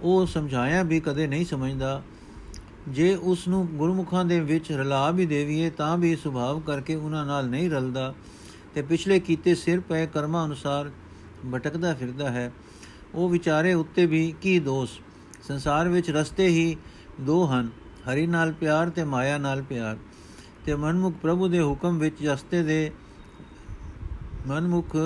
ਉਹ 0.00 0.26
ਸਮਝਾਇਆ 0.26 0.82
ਵੀ 0.82 1.00
ਕਦੇ 1.00 1.26
ਨਹੀਂ 1.26 1.46
ਸਮਝਦਾ। 1.46 2.02
ਜੇ 2.88 3.14
ਉਸ 3.14 3.48
ਨੂੰ 3.48 3.66
ਗੁਰਮੁਖਾਂ 3.66 4.24
ਦੇ 4.24 4.40
ਵਿੱਚ 4.40 4.72
ਰਲਾ 4.72 5.10
ਵੀ 5.10 5.26
ਦੇਵੀਏ, 5.26 5.70
ਤਾਂ 5.70 5.98
ਵੀ 5.98 6.16
ਸੁਭਾਵ 6.16 6.60
ਕਰਕੇ 6.60 6.94
ਉਹਨਾਂ 6.94 7.26
ਨਾਲ 7.26 7.48
ਨਹੀਂ 7.48 7.70
ਰਲਦਾ। 7.70 8.14
ਤੇ 8.74 8.82
ਪਿਛਲੇ 8.82 9.20
ਕੀਤੇ 9.20 9.54
ਸਿਰ 9.54 9.80
ਪਏ 9.80 10.06
ਕਰਮਾਂ 10.06 10.46
ਅਨੁਸਾਰ 10.46 10.90
ਭਟਕਦਾ 11.54 11.94
ਫਿਰਦਾ 11.94 12.30
ਹੈ। 12.30 12.52
ਉਹ 13.14 13.28
ਵਿਚਾਰੇ 13.28 13.74
ਉੱਤੇ 13.74 14.06
ਵੀ 14.06 14.34
ਕੀ 14.42 14.58
ਦੋਸ਼? 14.58 15.00
ਸੰਸਾਰ 15.42 15.88
ਵਿੱਚ 15.88 16.10
ਰਸਤੇ 16.10 16.46
ਹੀ 16.46 16.76
ਦੋ 17.20 17.46
ਹਨ, 17.46 17.68
ਹਰੀ 18.12 18.26
ਨਾਲ 18.26 18.52
ਪਿਆਰ 18.52 18.90
ਤੇ 18.90 19.04
ਮਾਇਆ 19.04 19.38
ਨਾਲ 19.38 19.62
ਪਿਆਰ। 19.62 19.98
ਤੇ 20.64 20.74
ਮਨਮੁਖ 20.74 21.14
ਪ੍ਰਭੂ 21.22 21.48
ਦੇ 21.48 21.62
ਹੁਕਮ 21.62 21.98
ਵਿੱਚ 21.98 22.26
ਰਸਤੇ 22.26 22.62
ਦੇ 22.62 22.90
ਮਨਮੁਖ 24.46 24.96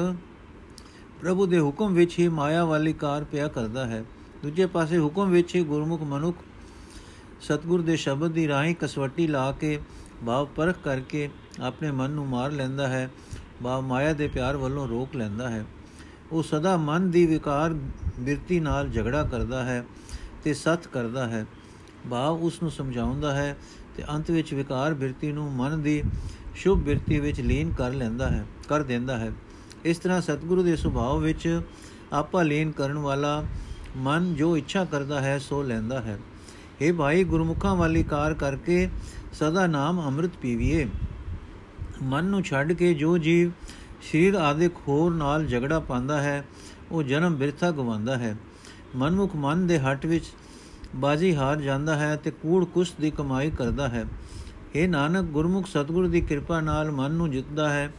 ਪ੍ਰਭੂ 1.21 1.47
ਦੇ 1.47 1.61
ਹੁਕਮ 1.61 1.95
ਵਿੱਚ 1.95 2.19
ਹੀ 2.19 2.29
ਮਾਇਆ 2.29 2.65
ਵਾਲੀ 2.65 2.93
ਕਾਰ 2.93 3.25
ਪਿਆ 3.25 3.49
ਕਰਦਾ 3.49 3.87
ਹੈ। 3.87 4.03
ਦੂਜੇ 4.43 4.67
ਪਾਸੇ 4.67 4.99
ਹੁਕਮ 4.99 5.31
ਵਿੱਚ 5.31 5.55
ਹੀ 5.55 5.63
ਗੁਰਮੁਖ 5.63 6.03
ਮਨੁੱਖ 6.03 6.39
ਸਤਗੁਰ 7.41 7.83
ਦੇ 7.83 7.97
ਸ਼ਬਦ 7.97 8.33
ਦੀ 8.33 8.47
ਰਾਹੀਂ 8.49 8.75
ਕਸਵੱਟੀ 8.75 9.27
ਲਾ 9.27 9.51
ਕੇ 9.53 9.79
ਭਾਵ 10.27 10.47
ਪਰਖ 10.47 10.77
ਕਰਕੇ 10.85 11.29
ਆਪਣੇ 11.61 11.91
ਮਨ 11.91 12.11
ਨੂੰ 12.11 12.27
ਮਾਰ 12.27 12.53
ਲੈਂਦਾ 12.53 12.89
ਹੈ, 12.89 13.09
ਭਾਵ 13.63 13.83
ਮਾਇਆ 13.83 14.13
ਦੇ 14.13 14.29
ਪਿਆਰ 14.29 14.57
ਵੱਲੋਂ 14.57 14.87
ਰੋਕ 14.89 15.17
ਲੈਂਦਾ 15.17 15.49
ਹੈ। 15.51 15.65
ਉਹ 16.33 16.43
ਸਦਾ 16.43 16.77
ਮਨ 16.77 17.11
ਦੀ 17.11 17.27
ਵਿਕਾਰ 17.27 17.75
ਬਿਰਤੀ 18.21 18.61
ਨਾਲ 18.61 18.89
ਝਗੜਾ 18.89 19.23
ਕਰਦਾ 19.23 19.65
ਹੈ 19.65 19.85
ਤੇ 20.45 20.55
ਸਤ 20.55 20.87
ਕਰਦਾ 20.87 21.27
ਹੈ। 21.29 21.45
ਭਾਵ 22.11 22.43
ਉਸ 22.43 22.63
ਨੂੰ 22.63 22.71
ਸਮਝਾਉਂਦਾ 22.71 23.35
ਹੈ 23.35 23.57
ਤੇ 23.97 24.05
ਅੰਤ 24.11 24.31
ਵਿੱਚ 24.31 24.55
ਵਿਕਾਰ 24.55 24.95
ਬਿਰਤੀ 24.95 25.33
ਨੂੰ 25.33 25.51
ਮਨ 25.53 25.83
ਦੀ 25.83 26.03
ਸ਼ੁਭ 26.55 26.79
ਬਿਰਤੀ 26.79 27.21
ਵਿੱਚ 27.21 27.41
ਲੀਨ 27.41 27.73
ਕਰ 27.73 27.93
ਲੈਂਦਾ 27.93 28.29
ਹੈ, 28.29 28.45
ਕਰ 28.69 28.83
ਦਿੰਦਾ 28.83 29.19
ਹੈ। 29.19 29.33
ਇਸ 29.87 29.99
ਤਰ੍ਹਾਂ 29.99 30.21
ਸਤਿਗੁਰੂ 30.21 30.62
ਦੇ 30.62 30.77
ਸੁਭਾਅ 30.77 31.17
ਵਿੱਚ 31.17 31.61
ਆਪਾ 32.12 32.43
ਲੀਨ 32.43 32.71
ਕਰਨ 32.71 32.99
ਵਾਲਾ 32.99 33.44
ਮਨ 33.97 34.35
ਜੋ 34.35 34.56
ਇੱਛਾ 34.56 34.85
ਕਰਦਾ 34.85 35.21
ਹੈ, 35.21 35.38
ਸੋ 35.38 35.62
ਲੈਂਦਾ 35.62 36.00
ਹੈ। 36.00 36.19
हे 36.81 36.94
ਭਾਈ, 36.94 37.25
ਗੁਰਮੁਖਾਂ 37.25 37.75
ਵਾਲੀ 37.77 38.03
ਕਾਰ 38.03 38.35
ਕਰਕੇ 38.35 38.88
ਸਦਾ 39.33 39.67
ਨਾਮ 39.67 40.00
ਅੰਮ੍ਰਿਤ 40.06 40.31
ਪੀਵੀਏ। 40.41 40.87
ਮਨ 42.03 42.25
ਨੂੰ 42.25 42.43
ਛੱਡ 42.43 42.73
ਕੇ 42.73 42.94
ਜੋ 42.94 43.19
ਜੀਵ 43.19 43.50
ਸਰੀਰ 44.03 44.35
ਆਦਿਕ 44.35 44.73
ਹੋਰ 44.88 45.15
ਨਾਲ 45.15 45.47
ਝਗੜਾ 45.47 45.81
ਪਾਉਂਦਾ 45.81 46.21
ਹੈ, 46.23 46.44
ਉਹ 46.93 47.03
ਜਨਮ 47.03 47.37
ਬਿਰਥਾ 47.37 47.71
ਗਵਾਉਂਦਾ 47.71 48.17
ਹੈ। 48.17 48.37
ਮਨਮੁਖ 48.97 49.37
ਮਨ 49.37 49.67
ਦੇ 49.67 49.79
ਹੱਟ 49.79 50.06
ਵਿੱਚ 50.06 50.25
ਬਾਜੀ 50.97 51.35
ਹਾਰ 51.37 51.61
ਜਾਂਦਾ 51.61 51.97
ਹੈ 51.97 52.17
ਤੇ 52.17 52.31
ਕੂੜ 52.31 52.65
ਕੁਸ 52.65 52.93
ਦੀ 53.00 53.11
ਕਮਾਈ 53.11 53.50
ਕਰਦਾ 53.50 53.89
ਹੈ। 53.89 54.05
ਇਹ 54.75 54.89
ਨਾਨਕ, 54.89 55.25
ਗੁਰਮੁਖ 55.25 55.67
ਸਤਗੁਰ 55.67 56.06
ਦੀ 56.09 56.21
ਕਿਰਪਾ 56.21 56.61
ਨਾਲ 56.61 56.91
ਮਨ 56.91 57.12
ਨੂੰ 57.12 57.31
ਜਿੱਤਦਾ 57.31 57.70
ਹੈ 57.70 57.93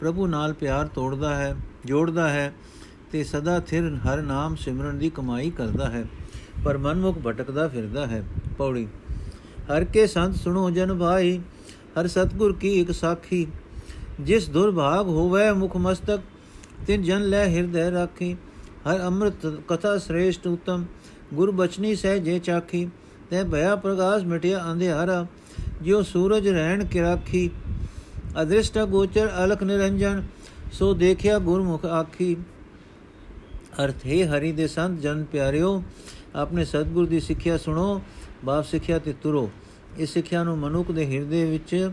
ਪ੍ਰਭੂ 0.00 0.26
ਨਾਲ 0.26 0.52
ਪਿਆਰ 0.52 0.86
ਤੋੜਦਾ 0.86 1.34
ਹੈ, 1.34 1.54
ਜੋੜਦਾ 1.86 2.28
ਹੈ 2.28 2.52
ਤੇ 3.12 3.24
ਸਦਾ 3.24 3.58
ਥਿਰ 3.60 3.94
ਹਰ 3.96 4.22
ਨਾਮ 4.22 4.54
ਸਿਮਰਨ 4.56 4.98
ਦੀ 4.98 5.10
ਕਮਾਈ 5.10 5.50
ਕਰਦਾ 5.50 5.88
ਹੈ, 5.90 6.04
ਪਰ 6.64 6.78
ਮਨਮੁਖ 6.78 7.18
ਭਟਕਦਾ 7.18 7.66
ਫਿਰਦਾ 7.68 8.06
ਹੈ। 8.06 8.22
ਪੌੜੀ, 8.58 8.86
ਹਰ 9.70 9.84
ਕੇ 9.84 10.06
ਸੰਤ 10.06 10.36
ਸੁਣੋ 10.36 10.68
ਜਨ 10.70 10.94
ਭਾਈ, 10.98 11.38
ਹਰ 11.98 12.06
ਸਤਗੁਰ 12.06 12.52
ਕੀ 12.52 12.72
ਇੱਕ 12.80 12.92
ਸਾਖੀ। 12.92 13.46
ਜਿਸ 14.20 14.48
ਦੁਰਭਾਗ 14.48 15.06
ਹੋਵੇ 15.06 15.50
ਮੁਖ 15.52 15.76
ਮਸਤਕ, 15.76 16.20
ਤਿਨ 16.86 17.02
ਜਨ 17.02 17.22
ਲੈ 17.22 17.46
ਹਿਰਦੈ 17.46 17.90
ਰਾਖੀ। 17.90 18.36
ਹਰ 18.86 19.00
ਅੰਮ੍ਰਿਤ 19.02 19.46
ਕਥਾ 19.68 19.96
ਸ੍ਰੇਸ਼ਟ 19.98 20.46
ਉਤਮ, 20.46 20.84
ਗੁਰ 21.34 21.50
ਬਚਨੀ 21.50 21.94
ਸਹਿ 21.94 22.18
ਜੇ 22.18 22.38
ਚਾਖੀ। 22.38 22.88
ਤੇ 23.30 23.42
ਭਇਆ 23.44 23.76
ਪ੍ਰਗਾਸ 23.76 24.22
ਮਿਟਿਆ 24.22 24.64
ਅੰਧਿਆਰਾ, 24.72 25.26
ਜਿਉ 25.82 26.02
ਸੂਰਜ 26.02 26.48
ਰਹਿਣ 26.48 26.84
ਕਿ 26.84 27.00
ਰਾਖੀ। 27.02 27.50
ਅਦ੍ਰਿਸ਼ਟ 28.42 28.78
ਗੋਚਰ 28.78 29.30
ਅਲਖ 29.44 29.62
ਨਿਰੰਜਨ, 29.62 30.22
ਸੋ 30.72 30.94
ਦੇਖਿਆ 30.94 31.38
ਗੁਰਮੁਖ 31.38 31.84
ਆਖੀ, 31.84 32.36
ਅਰਥ, 33.84 34.06
ਹੈ 34.06 34.26
ਹਰੀ 34.26 34.52
ਦੇ 34.52 34.66
ਸੰਤ, 34.66 35.00
ਜਨ 35.00 35.24
ਪਿਆਰਿਓ, 35.24 35.82
ਆਪਣੇ 36.34 36.64
ਸਤਗੁਰ 36.64 37.06
ਦੀ 37.06 37.20
ਸਿੱਖਿਆ 37.20 37.58
ਸੁਣੋ, 37.58 38.00
ਬਾਪ 38.44 38.64
ਸਿੱਖਿਆ 38.64 38.98
ਤੇ 38.98 39.12
ਤੁਰੋ। 39.12 39.50
ਇਸ 39.98 40.12
ਸਿੱਖਿਆ 40.12 40.44
ਨੂੰ 40.44 40.58
ਮਨੁੱਖ 40.58 40.90
ਦੇ 40.90 41.06
ਹਿਰਦੇ 41.06 41.44
ਵਿੱਚ 41.44 41.90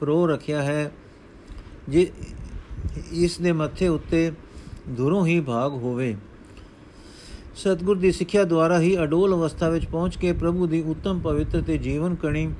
ਪ੍ਰੋ 0.00 0.26
ਰੱਖਿਆ 0.26 0.62
ਹੈ। 0.62 0.92
ਜੇ 1.88 2.10
ਇਸ 3.12 3.38
ਦੇ 3.38 3.52
ਮੱਥੇ 3.52 3.88
ਉੱਤੇ 3.88 4.32
ਦੂਰੋਂ 4.88 5.26
ਹੀ 5.26 5.40
ਭਾਗ 5.40 5.72
ਹੋਵੇ। 5.72 6.16
ਸਤਗੁਰ 7.56 7.96
ਦੀ 7.96 8.12
ਸਿੱਖਿਆ 8.12 8.44
ਦੁਆਰਾ 8.44 8.80
ਹੀ 8.80 9.02
ਅਡੋਲ 9.02 9.34
ਅਵਸਥਾ 9.34 9.68
ਵਿੱਚ 9.68 9.86
ਪਹੁੰਚ 9.86 10.16
ਕੇ 10.16 10.32
ਪ੍ਰਭੂ 10.32 10.66
ਦੀ 10.66 10.80
ਉੱਤਮ 10.82 11.20
ਪਵਿੱਤਰ 11.20 11.62
ਤੇ 11.62 11.78
ਜੀਵਨ 11.78 12.14
ਕਣੀ 12.14 12.50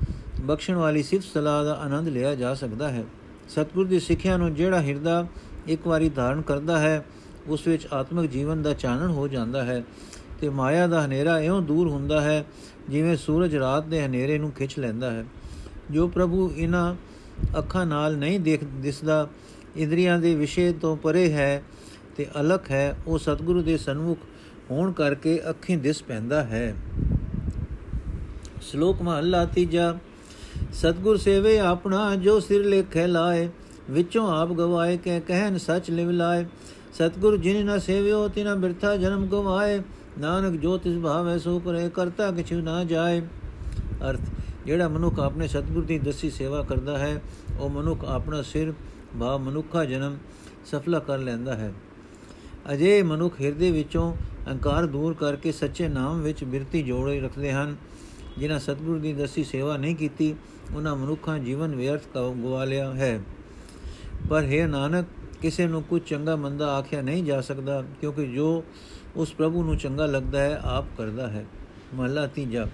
ਬਖਸ਼ਣ 0.42 0.75
ਵਾਲੀ 0.75 1.02
ਸਿਫਤ 1.02 1.25
ਸਲਾਹ 1.25 1.64
ਦਾ 1.64 1.75
ਆਨੰਦ 1.75 2.08
ਲਿਆ 2.08 2.34
ਜਾ 2.34 2.54
ਸਕਦਾ 2.54 2.88
ਹੈ। 2.88 3.04
ਸਤਗੁਰ 3.49 3.87
ਦੀ 3.87 4.00
ਸਿੱਖਿਆ 4.00 4.37
ਨੂੰ 4.37 4.54
ਜਿਹੜਾ 4.54 4.80
ਹਿਰਦਾ 4.82 5.26
ਇੱਕ 5.66 5.87
ਵਾਰੀ 5.87 6.08
ਧਾਰਨ 6.08 6.42
ਕਰਦਾ 6.42 6.78
ਹੈ, 6.78 7.04
ਉਸ 7.46 7.66
ਵਿੱਚ 7.66 7.87
ਆਤਮਿਕ 7.92 8.30
ਜੀਵਨ 8.30 8.62
ਦਾ 8.62 8.72
ਚਾਨਣ 8.72 9.11
ਹੋ 9.11 9.28
ਜਾਂਦਾ 9.28 9.64
ਹੈ 9.64 9.82
ਤੇ 10.40 10.49
ਮਾਇਆ 10.49 10.87
ਦਾ 10.87 11.04
ਹਨੇਰਾ 11.06 11.38
ਇਉਂ 11.40 11.62
ਦੂਰ 11.62 11.88
ਹੁੰਦਾ 11.88 12.20
ਹੈ 12.20 12.44
ਜਿਵੇਂ 12.88 13.16
ਸੂਰਜ 13.16 13.56
ਰਾਤ 13.56 13.84
ਦੇ 13.84 14.04
ਹਨੇਰੇ 14.06 14.38
ਨੂੰ 14.38 14.50
ਖਿੱਚ 14.50 14.78
ਲੈਂਦਾ 14.78 15.11
ਹੈ। 15.11 15.25
ਜੋ 15.90 16.08
ਪ੍ਰਭੂ 16.08 16.52
ਇਹਨਾਂ 16.56 16.94
ਅੱਖਾਂ 17.58 17.87
ਨਾਲ 17.87 18.16
ਨਹੀਂ 18.16 18.40
ਦੇਖ 18.40 18.64
ਦਿਸਦਾ, 18.64 19.28
ਇੰਦਰੀਆਂ 19.76 20.18
ਦੇ 20.18 20.34
ਵਿਸ਼ੇ 20.34 20.72
ਤੋਂ 20.72 20.96
ਪਰੇ 20.96 21.32
ਹੈ 21.32 21.62
ਤੇ 22.16 22.26
ਅਲਖ 22.40 22.70
ਹੈ, 22.70 22.96
ਉਹ 23.06 23.18
ਸਤਿਗੁਰੂ 23.18 23.62
ਦੇ 23.62 23.76
ਸਨਮੁਖ 23.76 24.18
ਹੋਣ 24.70 24.92
ਕਰਕੇ 24.92 25.40
ਅੱਖੀਂ 25.50 25.78
ਦਿਸ 25.78 26.02
ਪੈਂਦਾ 26.02 26.42
ਹੈ। 26.44 26.75
ਸ਼ਲੋਕ 28.62 29.02
ਮਹਲਾ 29.02 29.44
ਤੀਜਾ 29.44 29.99
ਸਤਗੁਰ 30.73 31.16
ਸੇਵੇ 31.16 31.59
ਆਪਣਾ, 31.59 32.16
ਜੋ 32.16 32.40
ਸਿਰ 32.40 32.64
ਲੇਖੇ 32.64 33.07
ਲਾਏ, 33.07 33.49
ਵਿੱਚੋਂ 33.90 34.33
ਆਪ 34.33 34.52
ਗਵਾਏ, 34.52 34.97
ਕਹਿ 34.97 35.21
ਕਹਿਨ 35.21 35.59
ਸੱਚ 35.59 35.90
ਲਿਵ 35.90 36.11
ਲਾਏ। 36.11 36.47
ਸਤਗੁਰ 36.95 37.37
ਜਿਨ 37.37 37.66
ਨ 37.66 37.78
ਸੇਵਿਓ 37.78 38.28
ਤਿਨਾ 38.28 38.54
ਬਿਰਥਾ 38.54 38.97
ਜਨਮ 38.97 39.26
ਗਵਾਏ। 39.26 39.83
ਨਾਨਕ 40.19 40.61
ਜੋ 40.61 40.78
ਤਿਸ 40.78 40.99
ਭਾਵੈ, 40.99 41.38
ਸੋ 41.38 41.59
ਕਰੇ, 41.59 41.90
ਕਰਤਾ 41.95 42.31
ਕਿਛੁ 42.31 42.54
ਨਾ 42.54 42.85
ਜਾਏ। 42.85 43.21
ਅਰਥ, 44.11 44.21
ਜਿਹੜਾ 44.66 44.88
ਮਨੁੱਖ 44.88 45.21
ਆਪਣੇ 45.21 45.49
ਸਤਗੁਰ 45.49 45.85
ਦੀ 45.85 45.99
ਦਸੀ 45.99 46.31
ਸੇਵਾ 46.31 46.62
ਕਰਦਾ 46.62 46.99
ਹੈ, 46.99 47.23
ਉਹ 47.61 47.71
ਮਨੁੱਖ 47.71 48.04
ਆਪਣਾ 48.04 48.42
ਸਿਰ, 48.42 48.73
ਭਾਵ 49.21 49.40
ਮਨੁੱਖਾ 49.40 49.85
ਜਨਮ 49.85 50.16
ਸਫਲਾ 50.66 50.99
ਕਰ 50.99 51.19
ਲੈਂਦਾ 51.19 51.54
ਹੈ। 51.54 51.73
ਅਜੇ 52.73 53.02
ਮਨੁੱਖ 53.02 53.40
ਹਿਰਦੇ 53.40 53.71
ਵਿੱਚੋਂ 53.71 54.16
ਅਹੰਕਾਰ 54.47 54.87
ਦੂਰ 54.87 55.14
ਕਰਕੇ 55.14 55.52
ਸੱਚੇ 55.52 55.88
ਨਾਮ 55.88 56.23
ਵਿੱਚ 56.23 56.45
ਬਿਰਤੀ 56.45 56.83
ਜੋੜੇ 56.83 57.21
ਰੱਖਦੇ 57.21 57.52
ਹਨ। 57.52 57.76
ਜਿਨ੍ਹਾਂ 58.38 58.58
ਸਤਿਗੁਰੂ 58.58 58.98
ਦੀ 58.98 59.12
ਦਸੀ 59.12 59.44
ਸੇਵਾ 59.44 59.76
ਨਹੀਂ 59.76 59.96
ਕੀਤੀ 59.96 60.34
ਉਹਨਾਂ 60.74 60.96
ਮਨੁੱਖਾਂ 60.96 61.38
ਜੀਵਨ 61.38 61.74
ਵਿਅਰਥ 61.74 62.16
ਗਵਾ 62.16 62.64
ਲਿਆ 62.64 62.92
ਹੈ 62.92 63.18
ਪਰ 64.30 64.44
ਹੈ 64.44 64.66
ਨਾਨਕ 64.66 65.06
ਕਿਸੇ 65.40 65.66
ਨੂੰ 65.66 65.82
ਕੁਝ 65.82 66.02
ਚੰਗਾ 66.02 66.36
ਮੰਦਾ 66.36 66.66
ਆਖਿਆ 66.76 67.00
ਨਹੀਂ 67.02 67.24
ਜਾ 67.24 67.40
ਸਕਦਾ 67.40 67.82
ਕਿਉਂਕਿ 68.00 68.26
ਜੋ 68.26 68.62
ਉਸ 69.16 69.32
ਪ੍ਰਭੂ 69.32 69.62
ਨੂੰ 69.64 69.76
ਚੰਗਾ 69.76 70.06
ਲੱਗਦਾ 70.06 70.40
ਹੈ 70.40 70.60
ਆਪ 70.64 70.84
ਕਰਦਾ 70.98 71.28
ਹੈ 71.28 71.44
ਮਹਲਾ 71.94 72.26
ਤੀਜਾ 72.26 72.66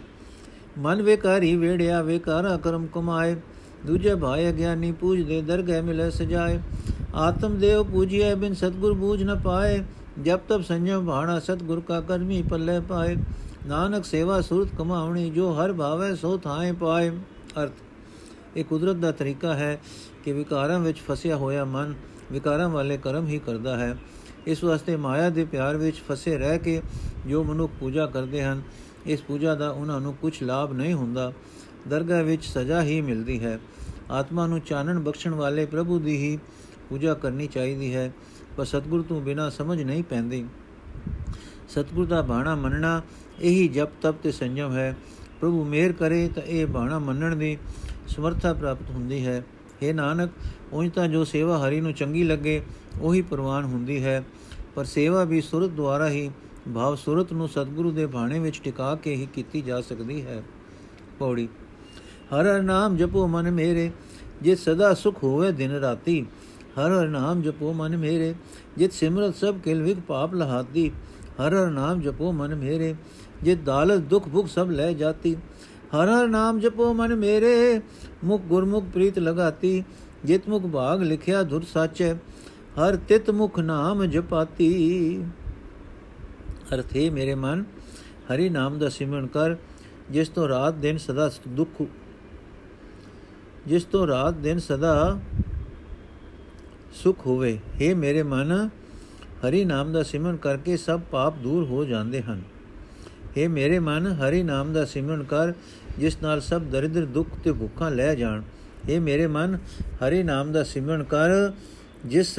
ਮਨ 0.79 1.03
ਵੇਕਾਰੀ 1.03 1.55
ਵੇੜਿਆ 1.57 2.03
ਵੇਕਾਰਾ 2.03 2.57
ਕਰਮ 2.57 2.87
ਕਮਾਏ 2.87 3.37
ਦੂਜੇ 3.87 4.15
ਭਾਇ 4.15 4.53
ਗਿਆਨੀ 4.53 4.93
ਪੂਜਦੇ 4.93 5.41
ਦਰਗਹਿ 5.43 5.81
ਮਿਲੇ 5.83 6.11
ਸਜਾਏ 6.11 6.59
ਆਤਮ 7.15 7.59
ਦੇਵ 7.59 7.83
ਪੂਜੀਏ 7.83 8.35
ਬਿਨ 8.35 8.55
ਸਤਗੁਰ 8.55 8.93
ਬੂਝ 8.93 9.23
ਨ 9.23 9.39
ਪਾਏ 9.39 9.83
ਜਬ 10.23 10.41
ਤਬ 10.49 10.63
ਸੰਜਮ 10.63 11.07
ਭਾਣਾ 11.07 11.39
ਸਤਗੁਰ 11.41 11.81
ਕਾ 11.81 12.01
ਕਰਮੀ 12.01 12.43
ਪੱਲੇ 12.43 12.81
ਪਾਏ 12.81 13.17
ਨਾਨਕ 13.69 14.05
ਸੇਵਾ 14.05 14.41
ਸੁਰਤ 14.41 14.69
ਕਮਾਉਣੀ, 14.79 15.31
ਜੋ 15.31 15.53
ਹਰ 15.53 15.73
ਭਾਵੇ 15.73 16.15
ਸੋ 16.17 16.37
ਥਾਏ 16.39 16.73
ਪਾਏ। 16.73 17.11
ਅਰਥ, 17.63 17.73
ਇਹ 18.57 18.65
ਕੁਦਰਤ 18.65 18.97
ਦਾ 18.97 19.11
ਤਰੀਕਾ 19.13 19.55
ਹੈ 19.55 19.81
ਕਿ 20.25 20.33
ਵਿਕਾਰਾਂ 20.33 20.79
ਵਿੱਚ 20.81 20.99
ਫਸਿਆ 20.99 21.37
ਹੋਇਆ 21.37 21.65
ਮਨ 21.65 21.95
ਵਿਕਾਰਾਂ 22.33 22.69
ਵਾਲੇ 22.69 22.97
ਕਰਮ 22.97 23.27
ਹੀ 23.27 23.39
ਕਰਦਾ 23.39 23.77
ਹੈ। 23.77 23.97
ਇਸ 24.47 24.65
ਵਾਸਤੇ 24.65 24.97
ਮਾਇਆ 24.97 25.31
ਦੇ 25.31 25.45
ਪਿਆਰ 25.45 25.77
ਵਿੱਚ 25.77 25.97
ਫਸੇ 26.09 26.37
ਰਹਿ 26.39 26.59
ਕੇ 26.59 26.81
ਜੋ 27.27 27.45
ਮਨੁੱਖ 27.45 27.73
ਪੂਜਾ 27.81 28.07
ਕਰਦੇ 28.07 28.43
ਹਨ, 28.43 28.63
ਇਸ 29.07 29.23
ਪੂਜਾ 29.23 29.55
ਦਾ 29.55 29.71
ਉਹਨਾਂ 29.71 30.01
ਨੂੰ 30.01 30.15
ਕੁਝ 30.15 30.43
ਲਾਭ 30.43 30.73
ਨਹੀਂ 30.73 30.95
ਹੁੰਦਾ। 30.95 31.33
ਦਰਗਾਹ 31.89 32.23
ਵਿੱਚ 32.23 32.45
ਸਜ਼ਾ 32.45 32.83
ਹੀ 32.83 33.01
ਮਿਲਦੀ 33.01 33.45
ਹੈ। 33.45 33.59
ਆਤਮਾ 34.11 34.47
ਨੂੰ 34.47 34.61
ਚਾਨਣ 34.61 34.99
ਬਖਸ਼ਣ 34.99 35.35
ਵਾਲੇ 35.35 35.67
ਪ੍ਰਭੂ 35.67 35.99
ਦੀ 35.99 36.17
ਹੀ 36.17 36.39
ਪੂਜਾ 36.89 37.15
ਕਰਨੀ 37.15 37.47
ਚਾਹੀਦੀ 37.47 37.95
ਹੈ, 37.95 38.13
ਪਰ 38.57 38.65
ਸਤਿਗੁਰ 38.65 39.03
ਤੋਂ 39.03 39.21
ਬਿਨਾ 39.21 39.51
ਸਮਝ 39.51 39.83
ਨਹੀਂ 39.83 40.03
ਪੈਂਦੀ। 40.03 40.45
ਸਤਿਗੁਰ 41.69 42.07
ਦਾ 42.07 42.23
ਬਾਣਾ 42.23 42.55
ਮੰਨਣਾ, 42.55 43.01
ਇਹੀ 43.41 43.69
ਜਪ 43.69 43.89
ਤਪ 44.03 44.23
ਤੇ 44.23 44.33
ਸੰਜਮ 44.33 44.73
ਹੈ। 44.73 44.97
ਪ੍ਰਭੂ 45.41 45.65
ਮਿਹਰ 45.65 45.93
ਕਰੇ 45.93 46.29
ਤਾਂ 46.29 46.43
ਇਹ 46.43 46.67
ਬਾਣਾ 46.67 46.99
ਮੰਨਣ 46.99 47.37
ਦੀ 47.37 47.57
ਸਮਰੱਥਾ 48.09 48.53
ਪ੍ਰਾਪਤ 48.53 48.91
ਹੁੰਦੀ 48.91 49.27
ਹੈ। 49.27 49.43
हे 49.83 49.95
ਨਾਨਕ, 49.95 50.31
ਉਂਝ 50.73 50.91
ਤਾਂ 50.91 51.07
ਜੋ 51.09 51.25
ਸੇਵਾ 51.25 51.59
ਹਰੀ 51.59 51.81
ਨੂੰ 51.81 51.93
ਚੰਗੀ 51.93 52.25
ਲੱਗੇ, 52.25 52.61
ਉਹੀ 53.01 53.23
ਪ੍ਰਵਾਨ 53.23 53.65
ਹੁੰਦੀ 53.65 54.03
ਹੈ। 54.05 54.23
ਪਰ 54.75 54.85
ਸੇਵਾ 54.85 55.25
ਵੀ 55.25 55.41
ਸੁਰਤ 55.41 55.71
ਦੁਆਰਾ 55.71 56.09
ਹੀ, 56.09 56.31
ਭਾਵ 56.75 56.97
ਸੁਰਤ 56.97 57.33
ਨੂੰ 57.33 57.49
ਸਤਿਗੁਰੂ 57.49 57.91
ਦੇ 57.91 58.07
ਬਾਣੇ 58.07 58.39
ਵਿੱਚ 58.39 58.61
ਟਿਕਾ 58.65 58.95
ਕੇ 58.95 59.15
ਹੀ 59.15 59.27
ਕੀਤੀ 59.27 59.63
ਜਾ 59.63 59.81
ਸਕਦੀ 59.81 60.21
ਹੈ। 60.23 60.43
ਪੌੜੀ, 61.19 61.49
ਹਰ 62.35 62.47
ਹਰ 62.47 62.63
ਨਾਮ 62.63 62.97
ਜਪੋ 62.97 63.27
ਮਨ 63.27 63.51
ਮੇਰੇ 63.51 63.91
ਜੇ 64.43 64.55
ਸਦਾ 64.55 64.95
ਸੁਖ 64.95 65.23
ਹੋਵੇ 65.25 65.53
ਦਿਨ 65.53 65.71
ਰਾਤੀ। 65.71 66.21
ਹਰ 66.79 66.93
ਹਰ 66.93 67.09
ਨਾਮ 67.09 67.43
ਜਪੋ 67.43 67.73
ਮਨ 67.73 67.97
ਮੇਰੇ, 67.97 68.35
ਜਿਤ 68.77 68.93
ਸਿਮਰਤ 68.93 69.37
ਸਭ 69.37 69.59
ਕਿਲ 69.59 69.83
ਵਿਗ 69.83 69.97
ਪਾਪ 70.09 70.35
ਲਹਾਤੀ। 70.35 70.91
ਹਰ 71.41 71.55
ਹਰ 71.55 71.71
ਨਾਮ 71.71 72.01
ਜਪੋ 72.01 72.33
ਮਨ 72.33 72.55
ਮੇਰੇ 72.55 72.95
ਜਿਤ 73.43 73.59
ਦਾਲਤ 73.59 74.01
ਦੁਖ 74.03 74.29
ਭੁਖ 74.29 74.49
ਸਭ 74.49 74.71
ਲੈ 74.71 74.93
ਜਾਤੀ। 74.93 75.35
ਹਰ 75.95 76.09
ਹਰ 76.09 76.27
ਨਾਮ 76.29 76.59
ਜਪੋ 76.61 76.93
ਮਨ 76.95 77.15
ਮੇਰੇ, 77.17 77.81
ਮੁਖ 78.25 78.43
ਗੁਰਮੁਖ 78.43 78.85
ਪ੍ਰੀਤ 78.95 79.19
ਲਗਾਤੀ। 79.19 79.83
ਜਿਤ 80.25 80.49
ਮੁਖ 80.49 80.63
ਭਾਗ 80.63 81.03
ਲਿਖਿਆ 81.03 81.43
ਧੁਰ 81.43 81.65
ਸਾਚੈ, 81.65 82.15
ਹਰ 82.79 82.97
ਤਿਤ 83.09 83.31
ਮੁਖ 83.31 83.59
ਨਾਮ 83.59 84.05
ਜਪਾਤੀ। 84.05 85.23
ਅਰਥੇ 86.75 87.09
ਮੇਰੇ 87.11 87.35
ਮਨ, 87.35 87.65
ਹਰੀ 88.29 88.49
ਨਾਮ 88.49 88.79
ਦਾ 88.79 88.89
ਸਿਮਰਨ 88.89 89.27
ਕਰ, 89.27 89.57
ਜਿਸ 90.11 90.29
ਤੋਂ 90.29 90.49
ਰਾਤ 90.49 90.75
ਦਿਨ 90.75 90.99
ਸਦਾ 90.99 91.31
ਦੁੱਖ, 91.49 91.83
ਜਿਸ 93.67 93.85
ਤੋਂ 93.85 94.07
ਰਾਤ 94.07 94.35
ਦਿਨ 94.35 94.59
ਸਦਾ 94.59 95.19
ਸੁਖ 96.95 97.27
ਹੋਵੇ। 97.27 97.59
हे 97.77 97.97
ਮੇਰੇ 97.97 98.23
ਮਨ 98.23 98.69
ਹਰੀ 99.45 99.65
ਨਾਮ 99.65 99.93
ਦਾ 99.93 100.03
ਸਿਮਰਨ 100.03 100.37
ਕਰਕੇ 100.37 100.77
ਸਭ 100.77 101.01
ਪਾਪ 101.11 101.37
ਦੂਰ 101.39 101.65
ਹੋ 101.65 101.85
ਜਾਂਦੇ 101.85 102.23
ਹਨ। 102.23 102.43
हे 103.37 103.49
ਮੇਰੇ 103.51 103.79
ਮਨ, 103.79 104.07
ਹਰੀ 104.07 104.43
ਨਾਮ 104.43 104.73
ਦਾ 104.73 104.85
ਸਿਮਰਨ 104.85 105.23
ਕਰ, 105.23 105.53
ਜਿਸ 105.99 106.17
ਨਾਲ 106.23 106.41
ਸਭ 106.41 106.63
ਦਰਿਦਰ 106.63 107.05
ਦੁੱਖ 107.05 107.29
ਤੇ 107.45 107.53
ਭੁੱਖਾਂ 107.53 107.91
ਲੈ 107.91 108.15
ਜਾਣ। 108.15 108.43
हे 108.87 109.01
ਮੇਰੇ 109.01 109.27
ਮਨ, 109.27 109.59
ਹਰੀ 110.03 110.23
ਨਾਮ 110.23 110.53
ਦਾ 110.53 110.63
ਸਿਮਰਨ 110.65 111.03
ਕਰ, 111.05 111.53
ਜਿਸ 112.07 112.35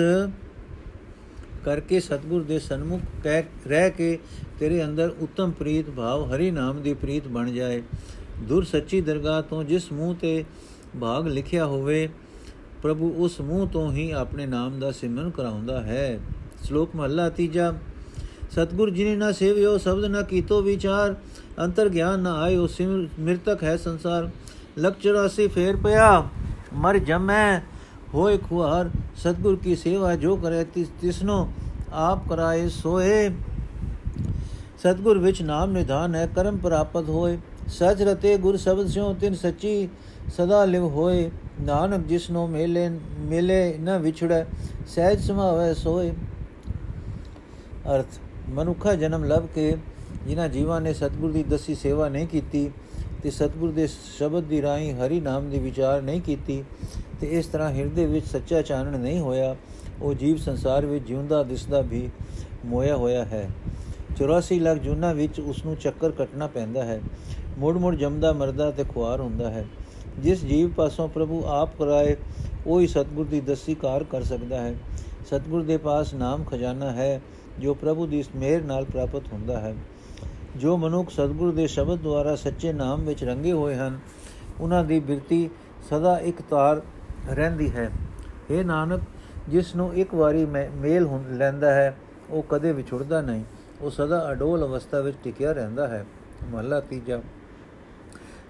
ਕਰਕੇ 1.66 2.00
ਸਤਗੁਰ 2.00 2.44
ਦੇ 2.44 2.60
ਸਨਮੁਖ 2.60 3.02
ਕਹਿ, 3.24 3.44
ਰਹਿ 3.68 3.90
ਕੇ 3.90 4.18
ਤੇਰੇ 4.60 4.84
ਅੰਦਰ 4.86 5.14
ਉਤਮ 5.20 5.52
ਪ੍ਰੀਤ 5.52 5.90
ਭਾਵ 5.90 6.34
ਹਰੀ 6.34 6.52
ਨਾਮ 6.52 6.82
ਦੀ 6.82 6.94
ਪ੍ਰੀਤ 6.94 7.28
ਬਣ 7.28 7.52
ਜਾਏ। 7.52 7.82
ਦੁਰ 8.40 8.64
ਸੱਚੀ 8.64 9.02
ਦਰਗਾਹ 9.02 9.42
ਤੋਂ 9.42 9.64
ਜਿਸ 9.64 9.92
ਮੂੰਹ 9.92 10.16
ਤੇ 10.16 10.44
ਭਾਗ 11.02 11.28
ਲਿਖਿਆ 11.28 11.66
ਹੋਵੇ, 11.66 12.10
ਪ੍ਰਭੂ 12.82 13.14
ਉਸ 13.18 13.40
ਮੂੰਹ 13.42 13.68
ਤੋਂ 13.68 13.92
ਹੀ 13.92 14.12
ਆਪਣੇ 14.12 14.46
ਨਾਮ 14.46 14.80
ਦਾ 14.80 14.92
ਸਿਮਰਨ 14.92 15.30
ਕਰਾਉਂਦਾ 15.30 15.82
ਹੈ। 15.82 16.20
ਸ਼ਲੋਕ 16.64 16.96
ਮਹਲਾ 16.96 17.30
ਤੀਜਾ, 17.30 17.74
ਸਤਗੁਰ 18.52 18.90
ਜਿਨੇ 18.90 19.16
ਨਾ 19.16 19.32
ਸੇਵਿਓ, 19.32 19.78
ਸ਼ਬਦ 19.78 20.06
ਨਾ 20.06 20.22
ਕੀਤੋ 20.22 20.62
ਵਿਚਾਰ, 20.62 21.16
ਅੰਤਰ 21.64 21.90
ਗਿਆਨ 21.90 22.20
ਨਾ 22.20 22.34
ਆਇਓ 22.42 22.68
ਸਿਮਰ 22.68 23.08
ਮਿਰਤਕ 23.20 23.64
ਹੈ 23.64 23.76
ਸੰਸਾਰ। 23.78 24.30
ਲਖ 24.80 25.00
84 25.00 25.48
ਫੇਰ 25.48 25.76
ਪਿਆ, 25.76 26.30
ਮਰ 26.74 26.98
ਜਮੈ, 26.98 27.60
ਹੋਏ 28.14 28.38
ਖੁਆਰ 28.38 28.90
ਸਤਗੁਰ 29.16 29.56
ਕੀ 29.56 29.76
ਸੇਵਾ 29.76 30.16
ਜੋ 30.16 30.36
ਕਰੇ 30.36 30.64
ਤਿਸਨੋ 31.02 31.48
ਆਪ 31.94 32.28
ਕਰਾਏ 32.30 32.68
ਸੋਏ। 32.70 33.30
ਸਤਗੁਰ 34.80 35.18
ਵਿੱਚ 35.18 35.42
ਨਾਮ 35.42 35.72
ਨਿਧਾਨ 35.72 36.16
ਹੈ, 36.16 36.26
ਕਰਮ 36.26 36.58
ਪ੍ਰਾਪਤ 36.58 37.10
ਹੋਏ। 37.10 37.38
ਸਚ 37.68 38.02
ਰਤੇ 38.02 38.38
ਗੁਰ 38.38 38.58
ਸ਼ਬਦ 38.58 38.88
ਸਿਓ 38.88 39.14
ਤਿਨ 39.14 39.36
ਸੱਚੀ 39.36 39.90
ਸਦਾ 40.38 40.64
ਲਿਵ 40.66 40.84
ਹੋਏ। 40.84 41.30
ਨਾਨਕ 41.62 42.06
ਜਿਸਨੋ 42.08 42.48
ਮੇਲੇ 42.48 42.90
ਮਿਲੇ 43.20 43.78
ਨ 43.80 43.98
ਵਿਛੜੈ, 43.98 44.44
ਸਹਿਜ 44.88 45.22
ਸਮਾਵੇ 45.22 45.74
ਸੋਏ। 45.74 46.12
ਅਰਥ, 47.96 48.06
ਮਨੁੱਖਾ 48.50 48.94
ਜਨਮ 48.94 49.24
ਲਭ 49.24 49.46
ਕੇ 49.56 49.78
ਜਿਨ੍ਹਾਂ 50.28 50.50
ਜੀਵਾਂ 50.50 50.82
ਨੇ 50.82 50.94
ਸਤਿਗੁਰ 50.94 51.32
ਦੀ 51.32 51.44
ਦਸੀ 51.44 51.76
ਸੇਵਾ 51.76 52.10
ਨਹੀਂ 52.10 52.28
ਕੀਤੀ 52.28 52.72
ਤੇ 53.24 53.32
ਸਤਿਗੁਰ 53.32 53.72
ਦੇ 53.72 53.88
ਸ਼ਬਦ 53.88 54.44
ਦੀ 54.44 54.62
ਰਾਹੀਂ 54.62 54.94
ਹਰੀ 54.94 55.20
ਨਾਮ 55.20 55.50
ਦੀ 55.50 55.60
ਵਿਚਾਰ 55.60 56.02
ਨਹੀਂ 56.02 56.22
ਕੀਤੀ 56.22 56.64
ਤੇ 57.22 57.28
ਇਸ 57.28 57.46
ਤਰ੍ਹਾਂ 57.46 57.70
ਹਿਰਦੇ 57.70 58.06
ਵਿੱਚ 58.06 58.26
ਸੱਚਾ 58.26 58.62
ਚਾਨਣ 58.62 59.00
ਨਹੀਂ 59.00 59.20
ਹੋਇਆ, 59.20 59.56
ਉਹ 60.02 60.14
ਜੀਵ 60.14 60.38
ਸੰਸਾਰ 60.38 60.86
ਵਿੱਚ 60.86 61.08
ਜਿਉਂਦਾ 61.08 61.44
ਦਿਸਦਾ 61.44 61.82
ਵੀ 61.82 62.10
ਮੋਇਆ 62.66 62.96
ਹੋਇਆ 62.96 63.26
ਹੈ। 63.26 63.50
84 64.16 64.60
ਲੱਖ 64.60 64.78
ਜੁਨਾ 64.78 65.14
ਵਿੱਚ 65.14 65.40
ਉਸ 65.40 65.66
ਨੂੰ 65.66 65.76
ਚੱਕਰ 65.76 66.12
ਕੱਟਣਾ 66.12 66.48
ਪੈਂਦਾ 66.48 66.84
ਹੈ। 66.84 67.02
ਮੁੜ 67.58 67.78
ਮੁੜ 67.78 67.96
ਜੰਮਦਾ, 67.96 68.34
ਮਰਦਾ 68.34 68.72
ਤੇ 68.72 68.84
ਖੁਆਰ 68.84 69.22
ਹੁੰਦਾ 69.22 69.50
ਹੈ। 69.50 69.66
ਜਿਸ 70.20 70.46
ਜੀਵ 70.46 70.70
ਪਾਸੋਂ 70.70 71.08
ਪ੍ਰਭੂ 71.08 71.44
ਆਪ 71.46 71.70
ਕਰਾਏ, 71.80 72.16
ਉਹ 72.68 72.82
ਹੀ 72.82 72.88
ਸਤਿਗੁਰ 72.88 73.26
ਦੀ 73.26 73.42
ਦਸੀ 73.42 73.76
ਕਾਰ 73.76 74.04
ਕਰ 74.04 74.24
ਸਕਦਾ 74.24 74.62
ਹੈ। 74.62 74.76
ਸਤਿਗੁਰ 75.28 75.64
ਦੇ 75.64 75.78
ਪਾਸ 75.78 76.14
ਨਾਮ 76.14 76.44
ਖਜ਼ਾਨਾ 76.44 76.92
ਹੈ 76.92 77.22
ਜੋ 77.60 77.74
ਪ੍ਰਭੂ 77.74 78.06
ਦੀ 78.08 78.24
ਮਿਹਰ 78.36 78.64
ਨਾਲ 78.64 78.86
ਪ੍ਰਾਪਤ 78.86 79.32
ਹੁੰਦਾ 79.34 79.60
ਹੈ, 79.60 79.76
ਜੋ 80.56 80.76
ਮਨੁੱਖ 80.78 81.10
ਸਤਿਗੁਰ 81.10 81.54
ਦੇ 81.54 81.68
ਸ਼ਬਦ 81.68 82.00
ਦੁਆਰਾ 82.00 82.36
ਸੱਚੇ 82.36 82.74
ਨਾਮ 82.74 83.06
ਵਿੱਚ 83.06 83.24
ਰੰਗੇ 83.24 83.52
ਹੋਏ 83.52 83.76
ਹਨ, 83.76 84.00
ਉਹਨਾਂ 84.60 84.84
ਦੀ 84.84 85.00
ਬਿਰਤੀ 85.00 85.50
ਸਦਾ 85.90 86.18
ਇੱਕ 86.20 86.42
ਤਾਰ 86.42 86.82
ਰਹਿੰਦੀ 87.30 87.70
ਹੈ। 87.72 87.90
ਇਹ 88.52 88.64
ਨਾਨਕ, 88.66 89.02
ਜਿਸ 89.50 89.76
ਨੂੰ 89.76 89.94
ਇੱਕ 89.96 90.14
ਵਾਰੀ 90.14 90.46
ਮੇਲ 90.46 91.08
ਲੈਂਦਾ 91.30 91.74
ਹੈ, 91.74 91.96
ਉਹ 92.30 92.44
ਕਦੇ 92.50 92.72
ਵਿਛੜਦਾ 92.72 93.22
ਨਹੀਂ, 93.22 93.44
ਉਹ 93.82 93.90
ਸਦਾ 93.90 94.32
ਅਡੋਲ 94.32 94.66
ਅਵਸਥਾ 94.66 95.00
ਵਿੱਚ 95.00 95.18
ਟਿਕਿਆ 95.24 95.52
ਰਹਿੰਦਾ 95.52 95.88
ਹੈ। 95.88 96.06
ਮਹਲਾ 96.52 96.80
ਤੀਜਾ। 96.80 97.22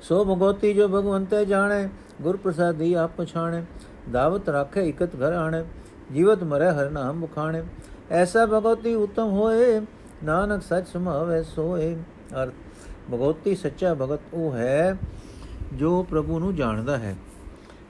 ਸੋ 0.02 0.24
ਭਗਵਤੀ 0.26 0.74
ਜੋ 0.74 0.88
ਭਗਵੰਤੇ 0.88 1.44
ਜਾਣੇ 1.46 1.88
ਗੁਰ 2.22 2.38
ਪ੍ਰਸਾਦੀ 2.38 2.94
ਆਪ 2.94 3.12
ਪਛਾਣੇ, 3.18 3.64
ਦਾਵਤ 4.12 4.50
ਰੱਖੇ 4.50 4.88
ਇਕਤ 4.90 5.16
ਘਰ 5.16 5.34
ਆਣੇ, 5.34 5.64
ਜੀਵਤ 6.14 6.44
ਮਰੇ 6.44 6.70
ਹਰ 6.70 6.90
ਨਾਮ 6.90 7.16
ਮੁਖਾਣੇ 7.16 7.64
ਐਸਾ 8.12 8.46
ਭਗਵਤੀ 8.46 8.94
ਉਤਮ 8.96 9.30
ਹੋਏ, 9.30 9.80
ਨਾਨਕ 10.24 10.62
ਸਚ 10.64 10.88
ਸਮਾਵੇ 10.94 11.42
ਸੋਏ। 11.44 11.96
ਅਰਥ, 12.44 12.54
ਭਗਵਤੀ 13.12 13.56
ਸੱਚਾ 13.56 13.94
ਭਗਤ 13.94 14.20
ਉਹ 14.34 14.54
ਹੈ 14.54 14.98
ਜੋ 15.74 16.04
ਪ੍ਰਭੂ 16.04 16.40
ਨੂੰ 16.40 16.56
ਜਾਣਦਾ 16.56 16.98
ਹੈ। 16.98 17.16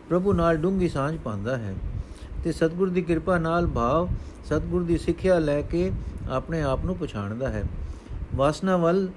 ਪ੍ਰਭੂ 0.09 0.33
ਨਾਲ 0.33 0.57
ਡੂੰਗੀ 0.57 0.89
ਸਾਂਝ 0.89 1.17
ਪਾਉਂਦਾ 1.17 1.57
ਹੈ 1.57 1.73
ਤੇ 2.43 2.51
ਸਤਿਗੁਰ 2.51 2.89
ਦੀ 2.89 3.01
ਕਿਰਪਾ 3.01 3.37
ਨਾਲ 3.37 3.67
ਭਾਵ 3.67 4.09
ਸਤਿਗੁਰ 4.45 4.83
ਦੀ 4.83 4.97
ਸਿੱਖਿਆ 4.97 5.39
ਲੈ 5.39 5.61
ਕੇ 5.61 5.91
ਆਪਣੇ 6.29 6.61
ਆਪ 6.61 6.85
ਨੂੰ 6.85 6.97
ਪਛਾਣਦਾ 6.97 7.49
ਹੈ। 7.49 7.63
ਵਾਸਨਾ 8.35 8.77
ਵੱਲ 8.77 9.07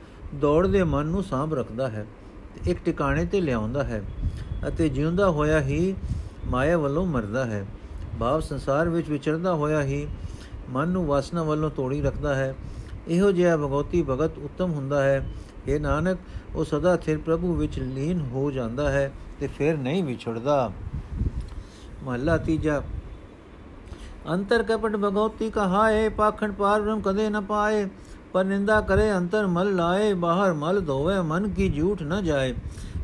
ਦੌੜਦੇ 0.40 0.82
ਮਨ 0.84 1.06
ਨੂੰ 1.06 1.22
ਸਾਂਭ 1.22 1.54
ਰੱਖਦਾ 1.54 1.88
ਹੈ 1.88 2.06
ਤੇ 2.54 2.70
ਇੱਕ 2.70 2.80
ਟਿਕਾਣੇ 2.84 3.24
ਤੇ 3.24 3.40
ਲਿਆਉਂਦਾ 3.40 3.84
ਹੈ 3.84 4.02
ਅਤੇ 4.68 4.88
ਜਿਉਂਦਾ 4.88 5.30
ਹੋਇਆ 5.30 5.60
ਹੀ 5.60 5.94
ਮਾਇਆ 6.46 6.78
ਵੱਲੋਂ 6.78 7.06
ਮਰਦਾ 7.06 7.44
ਹੈ। 7.44 7.66
ਭਾਵ 8.20 8.40
ਸੰਸਾਰ 8.40 8.88
ਵਿੱਚ 8.88 9.08
ਵਿਚਰਦਾ 9.10 9.54
ਹੋਇਆ 9.54 9.82
ਹੀ 9.82 10.06
ਮਨ 10.70 10.88
ਨੂੰ 10.88 11.06
ਵਾਸਨਾ 11.06 11.42
ਵੱਲੋਂ 11.42 11.70
ਤੋੜੀ 11.70 12.02
ਰੱਖਦਾ 12.02 12.34
ਹੈ। 12.34 12.54
ਇਹੋ 13.08 13.32
ਜਿਹਾ 13.32 13.56
ਭਗਵਤੀ 13.56 14.02
ਭਗਤ 14.02 14.38
ਉੱਤਮ 14.38 14.72
ਹੁੰਦਾ 14.72 15.02
ਹੈ। 15.02 15.28
ਇਹ 15.68 15.80
ਨਾਨਕ, 15.80 16.18
ਉਹ 16.56 16.64
ਸਦਾ 16.64 16.96
ਥਿਰ 16.96 17.18
ਪ੍ਰਭੂ 17.18 17.54
ਵਿੱਚ 17.54 17.78
ਲੀਨ 17.78 18.20
ਹੋ 18.20 18.50
ਜਾਂਦਾ 18.50 18.90
ਹੈ 18.90 19.12
ਤੇ 19.40 19.46
ਫਿਰ 19.46 19.76
ਨਹੀਂ 19.76 20.04
ਵਿਛੜਦਾ। 20.04 20.72
ਮਹੱਲਾ 22.04 22.36
ਤੀਜਾ। 22.36 22.82
ਅੰਤਰ 24.30 24.62
ਕਪਟ 24.62 24.96
ਭਗਉਤੀ 24.96 25.50
ਕਹਾਏ, 25.50 26.08
ਪਾਖੰਡ 26.08 26.54
ਪਾਰ 26.54 26.82
ਬ੍ਰਹਮ 26.82 27.00
ਕਦੇ 27.00 27.30
ਨ 27.30 27.40
ਪਾਏ। 27.40 27.88
ਪਰ 28.32 28.44
ਨਿੰਦਾ 28.44 28.80
ਕਰੇ, 28.80 29.12
ਅੰਤਰ 29.12 29.46
ਮਲ 29.46 29.76
ਲਾਏ, 29.76 30.14
ਬਾਹਰ 30.14 30.52
ਮਲ 30.52 30.80
ਧੋਵੇ, 30.80 31.20
ਮਨ 31.20 31.48
ਕੀ 31.48 31.68
ਝੂਠ 31.70 32.02
ਨ 32.02 32.24
ਜਾਏ। 32.24 32.54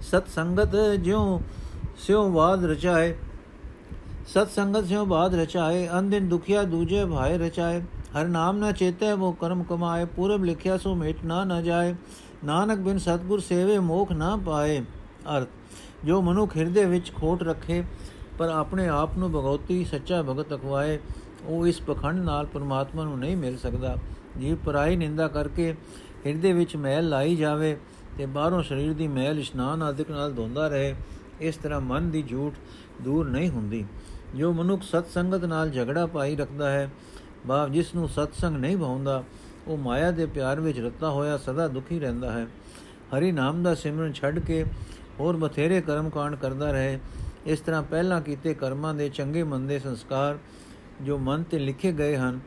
ਸਤ 0.02 0.28
ਸੰਗਤ 0.28 0.76
ਜਿਉ 1.00 1.40
ਸਿਉ 1.98 2.30
ਬਾਦ 2.30 2.64
ਰਚਾਏ। 2.64 3.14
ਸਤ 4.28 4.50
ਸੰਗਤ 4.50 4.84
ਸਿਉ 4.84 5.04
ਬਾਦ 5.04 5.34
ਰਚਾਏ 5.34 5.88
ਅੰਦਿਨ 5.98 6.28
ਦੁਖਿਆ 6.28 6.62
ਦੂਜੇ 6.62 7.04
ਭਾਏ 7.04 7.36
ਰਚਾਏ। 7.38 7.80
ਹਰ 8.16 8.26
ਨਾਮ 8.26 8.56
ਨਾ 8.56 8.72
ਚੇਤੇ 8.72 9.12
ਉਹ 9.12 9.32
ਕਰਮ 9.32 9.62
ਕਮਾਏ। 9.62 10.04
ਪੂਰਬ 10.04 10.44
ਲਿਖਿਆ 10.44 10.76
ਸੋ 10.78 10.94
ਮੇਟ 10.94 11.24
ਨਾ 11.24 11.44
ਨ 11.44 11.62
ਜਾਏ। 11.62 11.94
ਨਾਨਕ 12.44 12.78
ਬਿਨ 12.78 12.98
ਸਤਗੁਰ 12.98 13.40
ਸੇਵੇ, 13.40 13.78
ਮੋਖ 13.78 14.12
ਨਾ 14.12 14.36
ਪਾਏ। 14.36 14.80
ਅਰਥ, 15.36 15.48
ਜੋ 16.04 16.20
ਮਨੁੱਖ 16.22 16.56
ਹਿਰਦੇ 16.56 16.84
ਵਿੱਚ 16.84 17.12
ਖੋਟ 17.14 17.42
ਰੱਖੇ, 17.42 17.82
ਪਰ 18.38 18.48
ਆਪਣੇ 18.48 18.88
ਆਪ 18.88 19.16
ਨੂੰ 19.18 19.30
ਭਗਉਤੀ 19.30 19.84
ਸੱਚਾ 19.84 20.22
ਭਗਤ 20.22 20.54
ਅਖਵਾਏ, 20.54 20.98
ਉਹ 21.46 21.66
ਇਸ 21.66 21.80
ਪਖੰਡ 21.80 22.20
ਨਾਲ 22.20 22.46
ਪਰਮਾਤਮਾ 22.46 23.04
ਨੂੰ 23.04 23.18
ਨਹੀਂ 23.18 23.36
ਮਿਲ 23.36 23.56
ਸਕਦਾ। 23.56 23.96
ਜੀ 24.38 24.54
ਪਰਾਈ 24.54 24.96
ਨਿੰਦਾ 24.96 25.28
ਕਰਕੇ 25.28 25.74
ਹਿਰਦੇ 26.26 26.52
ਵਿੱਚ 26.52 26.76
ਮੈਲ 26.76 27.08
ਲਾਈ 27.08 27.36
ਜਾਵੇ 27.36 27.76
ਤੇ 28.18 28.26
ਬਾਹਰੋਂ 28.26 28.62
ਸਰੀਰ 28.62 28.92
ਦੀ 28.92 29.08
ਮੈਲ 29.08 29.38
ਇਸ਼ਨਾਨ 29.38 29.82
ਆਦਿਕ 29.82 30.10
ਨਾਲ 30.10 30.32
ਧੋਂਦਾ 30.32 30.68
ਰਹੇ, 30.68 30.94
ਇਸ 31.40 31.56
ਤਰ੍ਹਾਂ 31.56 31.80
ਮਨ 31.80 32.10
ਦੀ 32.10 32.22
ਝੂਠ 32.22 32.54
ਦੂਰ 33.02 33.28
ਨਹੀਂ 33.28 33.50
ਹੁੰਦੀ। 33.50 33.84
ਜੋ 34.36 34.52
ਮਨੁੱਖ 34.52 34.82
ਸਤ 34.82 35.06
ਸੰਗਤ 35.06 35.44
ਨਾਲ 35.44 35.70
ਝਗੜਾ 35.70 36.06
ਪਾਈ 36.06 36.36
ਰੱਖਦਾ 36.36 36.70
ਹੈ, 36.70 36.90
ਬਾਪ 37.46 37.70
ਜਿਸ 37.70 37.94
ਨੂੰ 37.94 38.08
ਸਤ 38.08 38.34
ਸੰਗ 38.34 38.56
ਨਹੀਂ 38.56 38.76
ਭਾਉਂਦਾ, 38.76 39.22
ਉਹ 39.68 39.76
ਮਾਇਆ 39.76 40.10
ਦੇ 40.10 40.26
ਪਿਆਰ 40.26 40.60
ਵਿੱਚ 40.60 40.78
ਰਤਾ 40.78 41.10
ਹੋਇਆ 41.10 41.36
ਸਦਾ 41.36 41.68
ਦੁਖੀ 41.68 42.00
ਰਹਿੰਦਾ 42.00 42.32
ਹੈ। 42.32 42.46
ਹਰੀ 43.18 43.32
ਨਾਮ 43.32 43.62
ਦਾ 43.62 43.74
ਸਿਮਰਨ 43.74 44.12
ਛੱਡ 44.12 44.38
ਕੇ 44.38 44.64
ਹੋਰ 45.20 45.36
ਬਥੇਰੇ 45.36 45.80
ਕਰਮ 45.80 46.10
ਕਾਂਡ 46.10 46.34
ਕਰਦਾ 46.34 46.70
ਰਹੇ। 46.72 46.98
ਇਸ 47.46 47.60
ਤਰ੍ਹਾਂ 47.60 47.82
ਪਹਿਲਾਂ 47.82 48.20
ਕੀਤੇ 48.20 48.54
ਕਰਮਾਂ 48.54 48.94
ਦੇ 48.94 49.08
ਚੰਗੇ 49.08 49.42
ਮੰਦੇ 49.42 49.78
ਸੰਸਕਾਰ 49.78 50.38
ਜੋ 51.02 51.18
ਮਨ 51.18 51.42
ਤੇ 51.42 51.58
ਲਿਖੇ 51.58 51.92
ਗਏ 51.92 52.16
ਹਨ, 52.16 52.40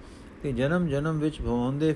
ਤੇ 0.44 0.52
ਜਨਮ 0.52 0.88
ਜਨਮ 0.88 1.20
ਵਿੱਚ 1.20 1.42
ਭਵਾਉਂਦੇ 1.42 1.96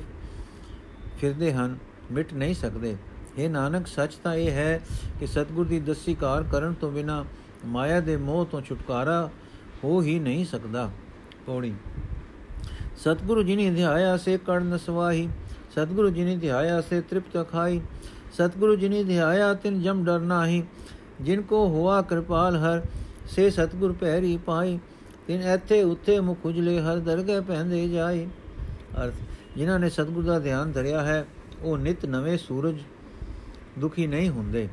ਫਿਰਦੇ 1.20 1.54
ਹਨ, 1.54 1.78
ਮਿਟ 2.12 2.34
ਨਹੀਂ 2.34 2.56
ਸਕਦੇ। 2.56 2.96
ਇਹ 3.38 3.50
ਨਾਨਕ, 3.50 3.88
ਸੱਚ 3.88 4.16
ਤਾਂ 4.16 4.36
ਇਹ 4.36 4.52
ਹੈ 4.52 4.82
ਕਿ 5.20 5.28
ਸਤਗੁਰ 5.28 5.66
ਦੀ 5.66 5.80
ਦਸੀ 5.80 6.16
ਕਾਰ 6.16 6.44
ਕਰਨ 6.44 6.74
ਤੋਂ 6.74 6.92
ਬਿਨਾ 6.92 7.26
ਮਾਇਆ 7.66 8.00
ਦੇ 8.00 8.18
ਮੋਹ 8.18 8.46
ਤੋਂ 8.46 8.62
ਛੁਟਕਾਰਾ 8.62 9.30
ਹੋ 9.86 10.02
ਹੀ 10.02 10.20
ਨਹੀਂ 10.20 10.46
ਸਕਦਾ। 10.46 10.90
ਪੌੜੀ। 11.46 11.74
ਸਤਗੁਰੂ 12.98 13.44
ਜੀ 13.44 13.56
ਨੇ 13.56 13.70
ਧਿਆਇਆ 13.72 14.16
ਸੇ 14.18 14.38
ਕੜ 14.38 14.62
ਨਸਵਾਹੀ 14.64 15.28
ਸਤਗੁਰੂ 15.72 16.10
ਜੀ 16.10 16.24
ਨੇ 16.24 16.36
ਧਿਆਇਆ 16.38 16.80
ਸੇ 16.82 17.02
ਤ੍ਰਿਪਤ 17.02 17.50
ਖਾਈ 17.52 17.82
ਸਤਗੁਰੂ 18.34 18.76
ਜੀ 18.76 18.90
ਨੇ 18.90 19.04
ਧਿਆਇਆ 19.04 19.54
ਤਿਨ 19.54 19.82
ਜਮ 19.82 20.04
ਡਰ 20.06 20.20
ਨਾਹੀ। 20.20 20.64
ਜਿਨ 21.22 21.42
ਕੋ 21.42 21.68
ਹੋਆ 21.68 22.02
ਕਿਰਪਾਲ 22.02 22.56
ਹਰ, 22.56 22.82
ਸੇ 23.28 23.50
ਸਤਗੁਰ 23.50 23.94
ਪਹਿਰੀ 23.94 24.38
ਪਾਈ 24.38 24.80
ਤਿਨ 25.28 25.42
ਇੱਥੇ 25.44 25.82
ਉੱਥੇ 25.84 26.20
ਮੁਖ 26.20 26.46
ਉਜਲੇ 26.46 26.80
ਹਰ 26.80 27.00
ਦਰਗਹਿ 27.00 27.42
ਪਹਿੰਦੇ 27.42 27.88
ਜਾਈ 27.90 28.26
ਅਰਥ, 29.04 29.14
ਜਿਨ੍ਹਾਂ 29.58 29.80
ਨੇ 29.80 29.90
ਸਤਗੁਰ 29.90 30.24
ਦਾ 30.24 30.40
ਧਿਆਨ 30.40 30.72
ਧਰਿਆ 30.72 31.02
ਹੈ, 31.02 31.26
ਉਹ 31.62 31.78
ਨਿਤ 31.78 32.06
ਨਵੇਂ 32.06 32.38
ਸੂਰਜ 32.38 32.80
ਦੁਖੀ 33.80 34.08
ਨਹੀਂ 34.08 34.30
ਹੁੰਦੇ। 34.30 34.68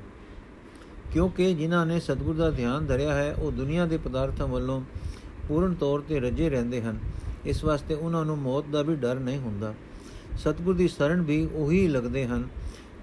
ਕਿਉਂਕਿ 1.12 1.54
ਜਿਨ੍ਹਾਂ 1.54 1.86
ਨੇ 1.86 2.00
ਸਤਗੁਰ 2.00 2.34
ਦਾ 2.34 2.50
ਧਿਆਨ 2.50 2.86
ਧਰਿਆ 2.86 3.14
ਹੈ, 3.14 3.34
ਉਹ 3.34 3.52
ਦੁਨੀਆ 3.52 3.86
ਦੇ 3.86 3.96
ਪਦਾਰਥਾਂ 3.96 4.46
ਵੱਲੋਂ 4.46 4.80
ਪੂਰਨ 5.48 5.74
ਤੌਰ 5.74 6.02
ਤੇ 6.08 6.20
ਰਜੇ 6.20 6.48
ਰਹਿੰਦੇ 6.50 6.82
ਹਨ। 6.82 6.98
ਇਸ 7.44 7.64
ਵਾਸਤੇ 7.64 7.94
ਉਹਨਾਂ 7.94 8.24
ਨੂੰ 8.24 8.38
ਮੌਤ 8.38 8.64
ਦਾ 8.72 8.82
ਵੀ 8.82 8.94
ਡਰ 8.96 9.18
ਨਹੀਂ 9.20 9.38
ਹੁੰਦਾ। 9.38 9.74
ਸਤਗੁਰ 10.38 10.74
ਦੀ 10.74 10.88
ਸ਼ਰਨ 10.88 11.22
ਵੀ 11.22 11.46
ਉਹੀ 11.54 11.86
ਲੱਗਦੇ 11.88 12.26
ਹਨ, 12.26 12.46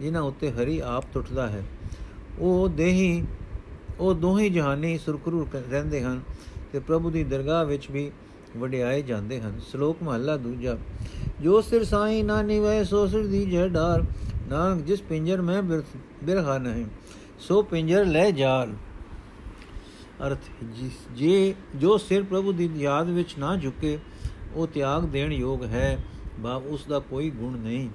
ਜਿਨ੍ਹਾਂ 0.01 0.23
ਉੱਤੇ 0.23 0.51
ਹਰੀ 0.51 0.79
ਆਪ 0.79 1.05
ਟੁੱਟਦਾ 1.13 1.47
ਹੈ। 1.47 1.63
ਉਹ 2.39 2.69
ਦੇਹੀ, 2.69 3.23
ਉਹ 3.99 4.13
ਦੋਹੀ 4.13 4.49
ਜਹਾਨੀ 4.49 4.97
ਸੁਰਖਰੂ 4.97 5.45
ਰਹਿੰਦੇ 5.53 6.01
ਹਨ 6.01 6.21
ਤੇ 6.73 6.79
ਪ੍ਰਭੂ 6.79 7.09
ਦੀ 7.11 7.23
ਦਰਗਾਹ 7.23 7.65
ਵਿੱਚ 7.65 7.89
ਵੀ 7.91 8.11
ਵਡਿਆਏ 8.57 9.01
ਜਾਂਦੇ 9.01 9.39
ਹਨ। 9.41 9.59
ਸ਼ਲੋਕ 9.71 10.03
ਮਹਲਾ 10.03 10.37
ਦੂਜਾ, 10.37 10.77
ਜੋ 11.41 11.61
ਸਿਰ 11.61 11.83
ਸਾਈ 11.83 12.21
ਨਾ 12.23 12.41
ਨਿਵੈ, 12.41 12.83
ਸੋ 12.83 13.05
ਸਿਰ 13.07 13.25
ਦੀ 13.27 13.45
ਜੈ 13.45 13.67
ਡਾਰ 13.67 14.03
ਨਾਨਕ, 14.49 14.83
ਜਿਸ 14.83 15.01
ਪਿੰਜਰ 15.01 15.41
ਮੈਂ 15.41 15.61
ਬਿਰਹਾ 15.63 16.57
ਨਹੀਂ, 16.57 16.85
ਸੋ 17.39 17.61
ਪਿੰਜਰ 17.61 18.05
ਲੈ 18.05 18.29
ਜਾਲ। 18.31 18.73
ਅਰਥ 20.27 20.39
ਜੇ 21.11 21.55
ਜੋ 21.75 21.97
ਸਿਰ 21.97 22.23
ਪ੍ਰਭੂ 22.23 22.51
ਦੀ 22.51 22.69
ਯਾਦ 22.75 23.09
ਵਿੱਚ 23.09 23.37
ਨਾ 23.37 23.55
ਝੁਕੇ, 23.55 23.97
ਉਹ 24.53 24.67
ਤਿਆਗ 24.67 25.03
ਦੇਣ 25.03 25.33
ਯੋਗ 25.33 25.63
ਹੈ। 25.63 25.97
ਬਾਪ 26.39 26.63
ਉਸ 26.65 26.85
ਦਾ 26.85 26.99
ਕੋਈ 26.99 27.29
ਗੁਣ 27.29 27.57
ਨਹੀਂ। 27.57 27.89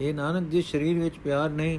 ਇਹ 0.00 0.14
ਨਾਨਕ 0.14 0.48
ਜਿਸ 0.48 0.70
ਸਰੀਰ 0.70 0.98
ਵਿੱਚ 0.98 1.18
ਪਿਆਰ 1.18 1.50
ਨਹੀਂ, 1.50 1.78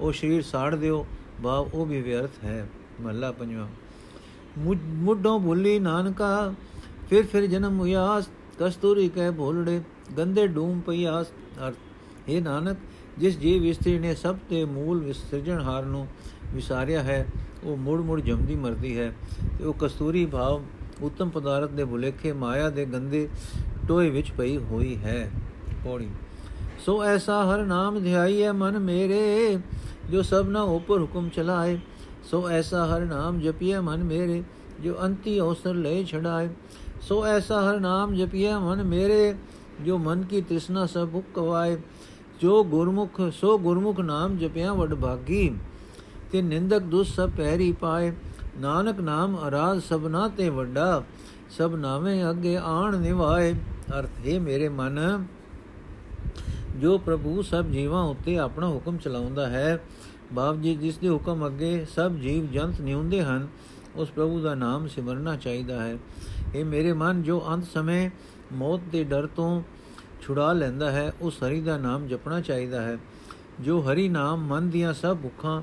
ਉਹ 0.00 0.12
ਸਰੀਰ 0.12 0.42
ਸਾੜ 0.42 0.74
ਦਿਓ। 0.74 1.06
ਬਾਪ 1.40 1.74
ਉਹ 1.74 1.86
ਵੀ 1.86 2.00
ਵਿਅਰਥ 2.02 2.44
ਹੈ। 2.44 2.68
ਮਹਲਾ 3.00 3.32
ਪੰਜਵਾਂ। 3.32 3.68
ਮੁੱਢੋਂ 4.76 5.40
ਭੁੱਲੀ 5.40 5.78
ਨਾਨਕਾ, 5.78 6.54
ਫਿਰ 7.10 7.26
ਫਿਰ 7.26 7.46
ਜਨਮ 7.46 7.80
ਹੋਇਆਸ 7.80 8.28
ਕਸਤੂਰੀ 8.58 9.08
ਕਹਿ 9.08 9.30
ਭੋਲੜੇ, 9.32 9.80
ਗੰਦੇ 10.18 10.46
ਡੂਮ 10.46 10.80
ਪਈਆਸ। 10.80 11.26
ਅਰਥ, 11.58 11.74
ਇਹ 12.28 12.42
ਨਾਨਕ 12.42 12.78
ਜਿਸ 13.18 13.38
ਜੀਵ 13.38 13.64
ਇਸਤਰੀ 13.64 13.98
ਨੇ 13.98 14.14
ਸਭ 14.14 14.36
ਤੇ 14.48 14.64
ਮੂਲ 14.64 15.04
ਵਿਸਰਜਣਹਾਰ 15.04 15.84
ਨੂੰ 15.84 16.06
ਵਿਸਾਰਿਆ 16.54 17.02
ਹੈ 17.02 17.26
ਉਹ 17.64 17.76
ਮੁੜ 17.76 18.00
ਮੁੜ 18.00 18.20
ਜੰਮਦੀ 18.20 18.56
ਮਰਦੀ 18.56 18.98
ਹੈ 18.98 19.14
ਤੇ 19.58 19.64
ਉਹ 19.64 19.74
ਕਸਤੂਰੀ 19.78 20.26
ਭਾਵ 20.26 20.62
ਉਤਮ 21.02 21.28
ਪਦਾਰਥ 21.28 21.70
ਦੇ 21.70 21.84
ਭੁਲੇਖੇ 21.84 22.32
ਮਾਇਆ 22.32 22.70
ਦੇ 22.70 22.84
ਗੰਦੇ 22.84 23.28
ਟੋਏ 23.88 24.10
ਵਿੱਚ 24.10 24.30
ਪਈ 24.30 24.56
ਹੋਈ 24.56 24.96
ਹੈ। 24.96 25.30
ਪੌੜੀ। 25.84 26.08
ਸੋ 26.86 27.04
ਐਸਾ 27.04 27.54
ਹਰ 27.54 27.64
ਨਾਮ 27.64 28.02
ਧਿਆਈ 28.02 28.42
ਹੈ 28.42 28.52
ਮਨ 28.52 28.78
ਮੇਰੇ, 28.78 29.58
ਜੋ 30.10 30.22
ਸਭਨਾ 30.22 30.62
ਉਪਰ 30.62 31.00
ਹੁਕਮ 31.00 31.28
ਚਲਾਏ। 31.28 31.78
ਸੋ 32.30 32.48
ਐਸਾ 32.48 32.86
ਹਰ 32.86 33.00
ਨਾਮ 33.00 33.40
ਜਪੀਏ 33.40 33.78
ਮਨ 33.78 34.04
ਮੇਰੇ, 34.04 34.42
ਜੋ 34.80 34.96
ਅੰਤੀ 35.04 35.40
ਅਵਸਰ 35.40 35.74
ਲੈ 35.74 36.02
ਛੜਾਏ 36.04 36.48
ਸੋ 37.00 37.26
ਐਸਾ 37.26 37.70
ਹਰ 37.70 37.80
ਨਾਮ 37.80 38.14
ਜਪੀਏ 38.14 38.54
ਮਨ 38.54 38.82
ਮੇਰੇ, 38.82 39.34
ਜੋ 39.84 39.98
ਮਨ 39.98 40.22
ਕੀ 40.22 40.40
ਤ੍ਰਿਸ਼ਨਾ 40.40 40.86
ਸਭ 40.86 41.08
ਭੁਕ 41.08 41.24
ਕਵਾਏ 41.34 41.78
ਜੋ 42.40 42.64
ਗੁਰਮੁਖ, 42.64 43.20
ਸੋ 43.32 43.58
ਗੁਰਮੁਖ 43.58 44.00
ਨਾਮ 44.00 44.36
ਜਪਿਆ 44.36 44.72
ਵਡ 44.72 44.94
ਭਾਗੀ 44.94 45.54
ਤੇ 46.32 46.42
ਨਿੰਦਕ 46.42 46.78
ਦੁਸ 46.78 47.14
ਸਭ 47.16 47.30
ਪਹਿਰੀ 47.36 47.72
ਪਾਏ। 47.72 48.12
ਨਾਨਕ 48.60 49.00
ਨਾਮ 49.00 49.36
ਅਰਾਧ 49.48 49.78
ਸਭਨਾ 49.78 50.28
ਤੇ 50.28 50.48
ਵੱਡਾ, 50.48 51.02
ਸਭ 51.58 51.74
ਨਾਵੇਂ 51.74 52.30
ਅੱਗੇ 52.30 52.56
ਆਣ 52.56 52.98
ਨਿਵਾਏ। 52.98 53.54
ਅਰਥ, 53.98 54.28
ਹੈ 54.28 54.38
ਮੇਰੇ 54.40 54.68
ਮਨ, 54.68 55.24
ਜੋ 56.76 56.98
ਪ੍ਰਭੂ 56.98 57.42
ਸਭ 57.42 57.64
ਜੀਵਾਂ 57.64 58.02
ਉੱਤੇ 58.04 58.38
ਆਪਣਾ 58.38 58.68
ਹੁਕਮ 58.68 58.96
ਚਲਾਉਂਦਾ 58.96 59.48
ਹੈ, 59.48 59.78
ਬਾਪ 60.32 60.56
ਜੀ 60.56 60.74
ਜਿਸ 60.76 60.98
ਦੇ 60.98 61.08
ਹੁਕਮ 61.08 61.46
ਅੱਗੇ 61.46 61.86
ਸਭ 61.94 62.12
ਜੀਵ 62.12 62.52
ਜੰਤ 62.52 62.80
ਨਿਉਂਦੇ 62.80 63.22
ਹਨ, 63.22 63.48
ਉਸ 63.96 64.10
ਪ੍ਰਭੂ 64.10 64.40
ਦਾ 64.40 64.54
ਨਾਮ 64.54 64.86
ਸਿਮਰਨਾ 64.88 65.36
ਚਾਹੀਦਾ 65.36 65.82
ਹੈ। 65.82 65.98
ਇਹ 66.54 66.64
ਮੇਰੇ 66.64 66.92
ਮਨ, 66.92 67.22
ਜੋ 67.22 67.44
ਅੰਤ 67.48 67.64
ਸਮੇਂ 67.74 68.10
ਮੌਤ 68.52 68.80
ਦੇ 68.92 69.04
ਡਰ 69.04 69.26
ਤੋਂ 69.26 69.62
ਛੁਡਾ 70.22 70.52
ਲੈਂਦਾ 70.52 70.90
ਹੈ, 70.90 71.12
ਉਸ 71.20 71.42
ਹਰੀ 71.42 71.60
ਦਾ 71.60 71.76
ਨਾਮ 71.78 72.06
ਜਪਣਾ 72.06 72.40
ਚਾਹੀਦਾ 72.40 72.82
ਹੈ। 72.82 72.98
ਜੋ 73.60 73.80
ਹਰੀ 73.80 74.08
ਨਾਮ 74.08 74.46
ਮਨ 74.46 74.70
ਦੀਆਂ 74.70 74.94
ਸਭ 74.94 75.16
ਭੁੱਖਾਂ 75.16 75.62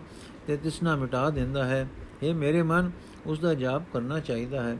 ਤੇ 0.50 0.58
ਤਿਸਨਾ 0.58 0.96
ਮਿਟਾ 0.96 1.30
ਦਿੰਦਾ 1.30 1.64
ਹੈ। 1.64 1.88
ਇਹ 2.24 2.34
ਮੇਰੇ 2.36 2.62
ਮਨ 2.62 2.92
ਉਸ 3.26 3.40
ਦਾ 3.40 3.54
ਜਾਪ 3.54 3.84
ਕਰਨਾ 3.94 4.20
ਚਾਹੀਦਾ 4.20 4.64
ਹੈ। 4.64 4.78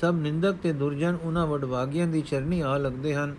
ਸਭ 0.00 0.14
ਨਿੰਦਕ 0.18 0.54
ਤੇ 0.62 0.72
ਦੁਰਜਨ 0.72 1.18
ਉਹਨਾਂ 1.22 1.46
ਵਡਵਾਗੀਆਂ 1.46 2.06
ਦੀ 2.06 2.20
ਚਰਨੀ 2.20 2.60
ਆ 2.60 2.76
ਲੱਗਦੇ 2.76 3.14
ਹਨ, 3.14 3.34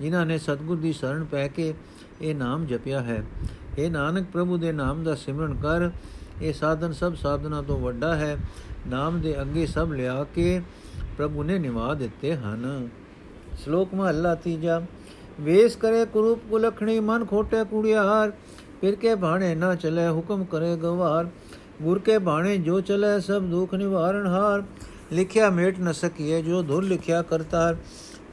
ਜਿਨ੍ਹਾਂ 0.00 0.26
ਨੇ 0.26 0.38
ਸਤਗੁਰ 0.38 0.76
ਦੀ 0.76 0.92
ਸ਼ਰਨ 0.92 1.24
ਪੈ 1.24 1.48
ਕੇ 1.48 1.74
ਇਹ 2.20 2.34
ਨਾਮ 2.34 2.66
ਜਪਿਆ 2.66 3.00
ਹੈ। 3.00 3.22
ਇਹ 3.78 3.90
ਨਾਨਕ, 3.90 4.26
ਪ੍ਰਭੂ 4.32 4.56
ਦੇ 4.56 4.72
ਨਾਮ 4.72 5.04
ਦਾ 5.04 5.14
ਸਿਮਰਨ 5.14 5.54
ਕਰ। 5.54 5.90
ਇਹ 6.42 6.52
ਸਾਧਨ 6.52 6.92
ਸਭ 6.92 7.14
ਸਾਧਨਾ 7.14 7.62
ਤੋਂ 7.62 7.78
ਵੱਡਾ 7.78 8.14
ਹੈ। 8.16 8.36
ਨਾਮ 8.86 9.20
ਦੇ 9.20 9.40
ਅੱਗੇ 9.40 9.66
ਸਭ 9.66 9.88
ਲਿਆ 9.92 10.24
ਕੇ 10.34 10.60
ਪ੍ਰਭੂ 11.18 11.42
ਨੇ 11.42 11.58
ਨਿਵਾ 11.58 11.94
ਦਿੱਤੇ 11.94 12.34
ਹਨ। 12.34 12.88
ਸ਼ਲੋਕ 13.64 13.94
ਮਹਲਾ 13.94 14.34
ਤੀਜਾ। 14.34 14.82
ਵੇਸ 15.40 15.76
ਕਰੇ 15.76 16.04
ਕੁਰੂਪ 16.04 16.40
ਕੁਲਖਣੀ, 16.50 17.00
ਮਨ 17.00 17.24
ਖੋਟੇ 17.24 17.64
ਕੁੜਿਆਰ। 17.64 18.32
ਫਿਰ 18.82 18.94
ਕੇ 18.94 19.14
ਬਾਣੇ 19.14 19.54
ਨਾ 19.54 19.74
ਚਲੇ 19.74 20.08
ਹੁਕਮ 20.08 20.42
ਕਰੇ 20.44 20.76
ਗਵਾਰ, 20.76 21.26
ਗੁਰ 21.82 21.98
ਕੇ 21.98 22.16
ਬਾਣੇ 22.18 22.56
ਜੋ 22.58 22.80
ਚਲੇ 22.80 23.20
ਸਭ 23.20 23.42
ਦੁਖ 23.42 23.74
ਨਿਵਾਰਨ 23.74 24.26
ਹਾਰ। 24.26 24.62
ਲਿਖਿਆ 25.12 25.50
ਮੇਟ 25.50 25.78
ਨ 25.80 25.92
ਸਕੀਏ 25.92 26.40
ਜੋ 26.42 26.62
ਧੁਰ 26.62 26.84
ਲਿਖਿਆ 26.84 27.20
ਕਰਤਾਰ। 27.22 27.76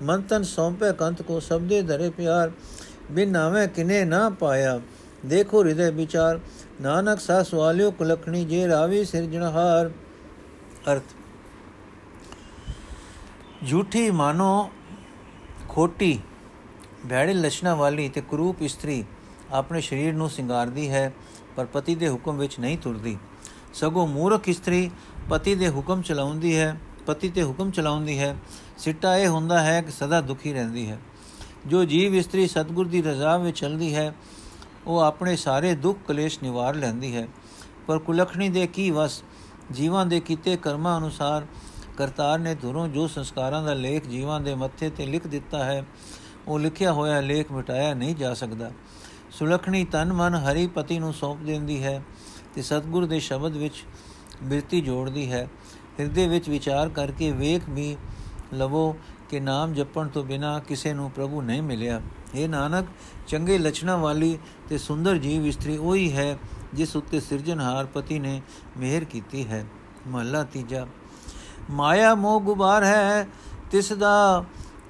ਮਨ 0.04 0.22
ਤਨ 0.22 0.44
ਸੌਂਪੇ 0.44 0.92
ਕੰਤ 0.94 1.22
ਕੋ 1.22 1.40
ਸਬਦੇ 1.40 1.82
ਧਰੇ 1.82 2.10
ਪਿਆਰ। 2.10 2.52
ਬਿਨ 3.12 3.32
ਨਾਵੇਂ 3.32 3.68
ਕਿਨੇ 3.68 4.04
ਨਾ 4.06 4.30
ਪਾਇਆ, 4.30 4.80
ਦੇਖੋ 5.26 5.64
ਹਿਰਦੇ 5.64 5.90
ਵਿਚਾਰ। 5.92 6.40
ਨਾਨਕ 6.82 7.20
ਸਾ 7.20 7.42
ਸਵਾਲਿਓ 7.44 7.92
ਕੁਲਖਣੀ 7.92 8.44
ਜੇ 8.46 8.68
ਰਾਵੀ 8.68 9.04
ਸਿਰਜਣਹਾਰ 9.06 9.92
ਅਰਥ। 10.92 11.16
ਝੂਠੀ 13.70 14.10
ਮਾਨੋ 14.12 14.70
ਖੋਟੀ, 15.70 16.20
ਭੈੜੇ 17.10 17.34
ਲਛਣਾ 17.34 17.76
ਵਾਲੀ 17.76 18.10
ਤੇ 18.10 18.22
ਕਰੂਪ 18.22 18.62
ਇਸਤਰੀ। 18.62 19.04
ਆਪਣੇ 19.52 19.82
ਸਰੀਰ 19.82 20.14
ਨੂੰ 20.14 20.30
ਸਿੰਗਾਰਦੀ 20.30 20.90
ਹੈ, 20.90 21.14
ਪਰ 21.56 21.66
ਪਤੀ 21.66 21.96
ਦੇ 21.96 22.10
ਹੁਕਮ 22.10 22.38
ਵਿੱਚ 22.38 22.60
ਨਹੀਂ 22.60 22.78
ਤੁਰਦੀ। 22.78 23.18
ਸਗੋਂ 23.74 24.08
ਮੂਰਖ 24.08 24.50
ਇਸਤਰੀ 24.50 24.92
ਪਤੀ 25.30 25.56
ਦੇ 25.56 25.70
ਹੁਕਮ 25.70 26.02
ਚਲਾਉਂਦੀ 26.02 26.58
ਹੈ, 26.58 26.80
ਪਤੀ 27.06 27.30
ਤੇ 27.30 27.44
ਹੁਕਮ 27.44 27.72
ਚਲਾਉਂਦੀ 27.72 28.20
ਹੈ। 28.20 28.36
ਸਿੱਟਾ 28.78 29.18
ਇਹ 29.18 29.28
ਹੁੰਦਾ 29.28 29.60
ਹੈ 29.60 29.82
ਕਿ 29.82 29.92
ਸਦਾ 29.92 30.22
ਦੁਖੀ 30.22 30.54
ਰਹਿੰਦੀ 30.54 30.90
ਹੈ। 30.90 31.00
ਜੋ 31.68 31.86
ਜੀਵ 31.86 32.16
ਇਸਤਰੀ 32.16 32.48
ਸਤਗੁਰ 32.48 32.88
ਦੀ 32.88 33.02
ਰਜ਼ਾ 33.02 33.38
ਵਿੱਚ 33.38 33.60
ਚੱਲਦੀ 33.60 33.96
ਹੈ, 33.96 34.16
ਉਹ 34.88 35.00
ਆਪਣੇ 35.00 35.36
ਸਾਰੇ 35.36 35.76
ਦੁੱਖ 35.76 36.00
ਕਲੇਸ਼ 36.08 36.40
ਨਿਵਾਰ 36.44 36.76
ਲੈਂਦੀ 36.76 37.16
ਹੈ। 37.16 37.28
ਪਰ 37.88 38.00
ਕੁਲਖਣੀ 38.00 38.50
ਦੇ 38.50 38.68
ਕੀ 38.68 38.92
ਵਸ, 38.92 39.24
ਜੀਵਾਂ 39.72 40.06
ਦੇ 40.06 40.20
ਕੀਤੇ 40.20 40.58
ਕਰਮਾਂ 40.58 40.98
ਅਨੁਸਾਰ 40.98 41.46
ਕਰਤਾਰ 41.98 42.40
ਨੇ 42.40 42.56
ਧੁਰੋਂ 42.56 42.88
ਜੋ 42.88 43.08
ਸੰਸਕਾਰਾਂ 43.08 43.64
ਦਾ 43.64 43.74
ਲੇਖ 43.74 44.08
ਜੀਵਾਂ 44.08 44.40
ਦੇ 44.40 44.56
ਮੱਥੇ 44.56 44.90
ਤੇ 44.90 45.06
ਲਿਖ 45.06 45.28
ਦਿੱਤਾ 45.28 45.64
ਹੈ, 45.64 45.86
ਉਹ 46.48 46.60
ਲਿਖਿਆ 46.60 46.94
ਹੋਇਆ 46.94 47.22
ਲੇਖ 47.22 47.52
ਮਿਟਾਇਆ 47.52 47.94
ਨਹੀਂ 47.94 48.16
ਜਾ 48.16 48.34
ਸਕਦਾ। 48.34 48.72
ਸੁਲਖਣੀ 49.32 49.84
ਤਨ 49.86 50.14
ਮਨ 50.14 50.36
ਹਰੀ 50.36 50.68
ਪਤੀ 50.68 51.00
ਨੂੰ 51.00 51.14
ਸੌਂਪ 51.14 51.40
ਦਿੰਦੀ 51.40 51.84
ਹੈ 51.84 52.02
ਤੇ 52.56 52.62
ਸਤਗੁਰ 52.62 53.06
ਦੇ 53.06 53.20
ਸ਼ਬਦ 53.20 53.58
ਵਿੱਚ 53.58 53.84
ਬਿਰਤੀ 54.44 54.82
ਜੋੜਦੀ 54.82 55.32
ਹੈ। 55.32 55.48
ਹਿਰਦੇ 56.00 56.28
ਵਿੱਚ 56.28 56.50
ਵਿਚਾਰ 56.50 56.90
ਕਰਕੇ 56.90 57.32
ਵੇਖ 57.32 57.70
ਵੀ 57.70 57.96
ਲਵੋ 58.54 58.96
ਕਿ 59.30 59.40
ਨਾਮ 59.40 59.74
ਜਪਣ 59.74 60.08
ਤੋਂ 60.08 60.24
ਬਿਨਾ 60.24 60.60
ਕਿਸੇ 60.60 60.94
ਨੂੰ 60.94 61.10
ਪ੍ਰਭੂ 61.12 61.42
ਨਹੀਂ 61.42 61.62
ਮਿਲਿਆ। 61.62 62.02
ਇਹ 62.36 62.48
ਨਾਨਕ, 62.50 62.86
ਚੰਗੇ 63.28 63.58
ਲਛਣਾ 63.58 63.96
ਵਾਲੀ 63.96 64.38
ਤੇ 64.70 64.78
ਸੁੰਦਰ 64.78 65.18
ਜੀਵ 65.18 65.46
ਇਸਤਰੀ 65.46 65.78
ਉਹੀ 65.78 66.12
ਹੈ 66.14 66.38
ਜਿਸ 66.74 66.96
ਉੱਤੇ 66.96 67.20
ਸਿਰਜਣਹਾਰ 67.20 67.86
ਪਤੀ 67.86 68.20
ਨੇ 68.20 68.42
ਮਿਹਰ 68.78 69.04
ਕੀਤੀ 69.04 69.48
ਹੈ। 69.48 69.66
ਮਹਲਾ 70.08 70.44
ਤੀਜਾ, 70.44 70.86
ਮਾਇਆ 71.72 72.14
ਮੋਹ 72.16 72.42
ਗੁਬਾਰ 72.42 72.84
ਹੈ, 72.84 73.28
ਤਿਸ 73.72 73.94
ਦਾ 73.94 74.44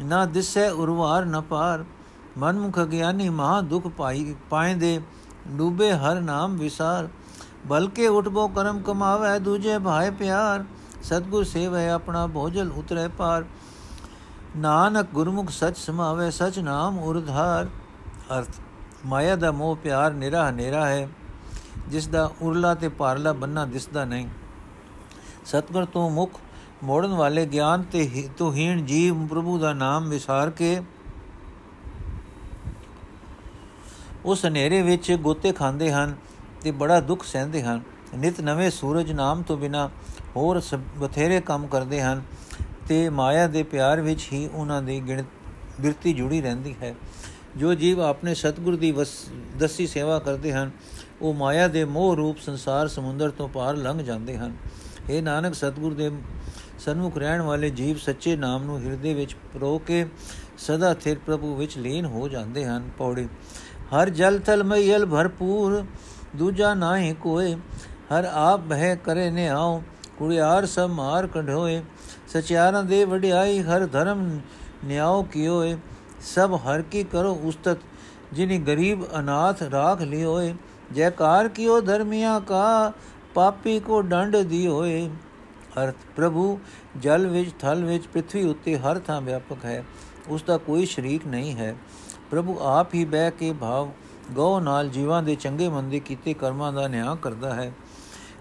ਨਾ 0.04 0.26
ਦਿਸੈ 0.26 0.70
ਉਰਵਾਰ 0.72 1.26
ਨ 1.26 1.42
ਪਾਰ। 1.42 1.86
ਮਨਮੁਖ 2.38 2.80
ਗਿਆਨੀ 2.80 3.30
ਮਹਾ 3.30 3.62
ਦੁਖ 3.62 3.88
ਪਾਈ 3.88 4.36
ਪਾਏਂਦੇ 4.50 5.00
ਡੂਬੇ 5.48 5.92
ਹਰ 5.94 6.20
ਨਾਮ 6.22 6.58
ਵਿਸਾਰ। 6.58 7.08
ਬਲਕੇ 7.66 8.08
ਉਠਬੋ 8.08 8.48
ਕਰਮ 8.48 8.82
ਕਮਾਵੇ 8.82 9.40
ਦੂਜੇ 9.40 9.78
ਭਾਏ 9.80 10.12
ਪਿਆਰ। 10.12 10.64
ਸਤਗੁਰ 11.04 11.44
ਸੇਵੈ 11.44 11.90
ਆਪਣਾ 11.92 12.28
ਭੋਜਲ 12.28 12.72
ਉਤਰੇ 12.72 13.08
ਪਾਰ 13.08 13.46
ਨਾਨਕ 14.58 15.08
ਗੁਰਮੁਖ 15.14 15.50
ਸਚ 15.50 15.78
ਸਮਾਵੇ, 15.78 16.32
ਸਚ 16.32 16.60
ਨਾਮ 16.60 17.00
ਉਰਧਾਰ 17.00 17.68
ਅਰਥ, 18.38 18.50
ਮਾਇਆ 19.06 19.36
ਦਾ 19.36 19.52
ਮੋਹ 19.52 19.76
ਪਿਆਰ 19.76 20.14
ਨਿਰਾ 20.14 20.50
ਹਨੇਰਾ 20.50 20.86
ਹੈ। 20.86 21.10
ਜਿਸ 21.88 22.08
ਦਾ 22.08 22.30
ਉਰਲਾ 22.42 22.74
ਤੇ 22.76 22.90
ਪਾਰਲਾ 22.90 23.34
ਬੰਨਾ 23.34 23.66
ਦਿਸਦਾ 23.66 24.06
ਨਹੀਂ। 24.06 24.28
ਸਤਗੁਰ 25.46 25.86
ਤੋਂ 25.86 26.10
ਮੁਖ 26.10 26.40
ਮੋੜਨ 26.84 27.14
ਵਾਲੇ 27.14 27.46
ਗਿਆਨ 27.46 27.84
ਤੇ 27.84 28.30
ਤੁਹੀਣ 28.38 28.86
ਜੀਵ 28.86 29.28
ਪ੍ਰਭੂ 29.28 29.58
ਦਾ 29.60 29.74
ਨਾਮ 29.74 30.10
ਵਿਸਾਰ 30.10 30.50
ਕੇ 30.50 30.82
ਉਸ 34.26 34.46
ਹਨੇਰੇ 34.46 34.82
ਵਿੱਚ 34.82 35.12
ਗੋਤੇ 35.12 35.52
ਖਾਂਦੇ 35.52 35.92
ਹਨ 35.92 36.16
ਤੇ 36.62 36.72
ਬੜਾ 36.72 37.00
ਦੁੱਖ 37.00 37.24
ਸਹਿੰਦੇ 37.24 37.62
ਹਨ। 37.64 37.82
ਨਿਤ 38.16 38.42
ਨਵੇਂ 38.42 38.70
ਸੂਰਜ 38.72 39.12
ਨਾਮ 39.12 39.42
ਤੋਂ 39.42 39.58
ਬਿਨਾ 39.58 39.88
ਹੋਰ 40.36 40.62
ਬਥੇਰੇ 41.00 41.40
ਕੰਮ 41.42 41.68
ਕਰਦੇ 41.68 42.02
ਹਨ 42.02 42.22
ਤੇ 42.88 43.10
ਮਾਇਆ 43.10 43.48
ਦੇ 43.48 43.64
ਪਿਆਰ 43.64 44.02
ਵਿੱਚ 44.02 44.28
ਹੀ 44.34 44.48
ਉਹਨਾਂ 44.54 44.82
ਦੀ 44.82 45.00
ਗਿਣਤ 45.08 45.26
ਬਿਰਤੀ 45.82 46.14
ਜੁੜੀ 46.14 46.42
ਰਹਿੰਦੀ 46.42 46.76
ਹੈ। 46.82 46.96
ਜੋ 47.58 47.74
ਜੀਵ 47.74 48.02
ਆਪਣੇ 48.02 48.34
ਸਤਿਗੁਰ 48.36 48.76
ਦੀ 48.76 48.94
ਦਸੀ 49.60 49.88
ਸੇਵਾ 49.88 50.20
ਕਰਦੇ 50.20 50.54
ਹਨ, 50.54 50.72
ਉਹ 51.22 51.34
ਮਾਇਆ 51.34 51.68
ਦੇ 51.68 51.86
ਮੋਹ 51.86 52.16
ਰੂਪ 52.16 52.38
ਸੰਸਾਰ 52.38 52.88
ਸਮੁੰਦਰ 52.88 53.30
ਤੋਂ 53.30 53.48
ਪਾਰ 53.50 53.76
ਲੰਘ 53.76 54.04
ਜਾਂਦੇ 54.04 54.38
ਹਨ। 54.38 54.56
ਇਹ 55.10 55.24
ਨਾਨਕ, 55.24 55.54
ਸਤਿਗੁਰ 55.54 55.94
ਦੇ 55.94 56.12
ਸਨਮੁਖ 56.80 57.18
ਰਹਿਣ 57.18 57.42
ਵਾਲੇ 57.42 57.70
ਜੀਵ 57.70 57.98
ਸੱਚੇ 57.98 58.36
ਨਾਮ 58.36 58.64
ਨੂੰ 58.64 58.80
ਹਿਰਦੇ 58.80 59.14
ਵਿੱਚ 59.14 59.36
ਪਰੋ 59.54 59.78
ਕੇ 59.78 60.06
ਸਦਾ 60.58 60.94
ਸਥਿਰ 60.94 61.18
ਪ੍ਰਭੂ 61.26 61.56
ਵਿੱਚ 61.56 61.78
ਲੀਨ 61.78 62.06
ਹੋ 62.06 62.28
ਜਾਂਦੇ 62.28 62.66
ਹਨ। 62.66 62.90
ਪੌੜੀ 62.98 63.28
ਹਰ 63.92 64.10
ਜਲ 64.10 64.40
ਥਲ 64.40 64.64
ਮਈਲ 64.64 65.06
ਭਰਪੂਰ 65.06 65.84
ਦੂਜਾ 66.36 66.74
ਨਾਹੀ 66.74 67.14
ਕੋਏ 67.14 67.56
ਹਰ 68.12 68.26
ਆਪ 68.26 68.60
ਬਹਿ 68.60 68.96
ਕਰੇ 68.96 69.30
ਨੇ 69.30 69.48
ਆਉ 69.50 69.82
ਕੁੜਿਆਰ 70.18 70.66
ਸਭ 70.66 70.90
ਮਾਰ 70.90 71.28
ਕਢੋਏ 71.28 71.82
ਸਚਿਆਰਾਂ 72.28 72.84
ਦੇ 72.84 73.04
ਵਡਿਆਈ 73.06 73.62
ਹਰ 73.62 73.86
ਧਰਮ 73.86 74.28
ਨਿਆਉ 74.86 75.24
ਕੀਓਏ 75.24 75.76
ਸਭ 76.26 76.56
ਹਰ 76.66 76.82
ਕੀ 76.82 77.04
ਕਰੋ 77.04 77.38
ਉਸਤਤ 77.44 77.80
ਜਿਨੀ 78.34 78.58
ਗਰੀਬ 78.58 79.06
ਅਨਾਥ 79.20 79.64
ਰਾਖ 79.64 80.02
ਲਿਓਏ 80.02 80.54
ਜੈਕਾਰ 80.94 81.48
ਕੀਓ 81.48 81.80
ਧਰਮੀਆਂ 81.82 82.40
ਕਾ 82.42 82.92
ਪਾਪੀ 83.36 83.80
ਕੋ 83.80 84.02
ਡੰਡ 84.02 84.38
ਦੀ 84.38 84.66
ਹੋਏ 84.68 85.10
ਅਰਥ 85.80 86.06
ਪ੍ਰਭੂ 86.16 86.60
ਜਲ 87.02 87.28
ਵਿੱਚ 87.28 87.50
ਥਲ 87.60 87.84
ਵਿੱਚ 87.86 88.08
ਪ੍ਰithvi 88.08 88.46
ਉੱਤੇ 88.50 88.78
ਹਰ 88.78 89.00
ਥਾਂ 89.00 89.20
ਵਿਆਪਕ 89.22 89.66
ਹੈ 89.66 89.84
ਉਸ 90.30 90.44
ਦਾ 90.44 90.58
ਕੋਈ 90.58 90.86
ਸ਼ਰੀਕ 90.86 91.26
ਨਹੀਂ 91.28 91.56
ਹੈ 91.56 91.76
ਪ੍ਰਭੂ 92.32 92.60
ਆਪ 92.60 92.94
ਹੀ 92.94 93.06
ਬਹਿ 93.06 93.32
ਕੇ 93.32 93.54
ਭਾਵ 93.54 93.90
ਗਉ 94.32 94.60
ਨਾਲ 94.60 94.90
ਜੀਵਾਂ 94.90 95.24
ਦੇ 95.24 95.36
ਚੰਗੇ 95.36 95.70
ਮੰਦੇ 95.70 96.00
ਕੀਤੇ 96.00 96.34
ਕਰਮਾਂ 96.34 96.74
ਦਾ 96.74 96.88
ਨਿਆਂ 96.88 97.16
ਕਰਦਾ 97.16 97.54
ਹੈ। 97.54 97.74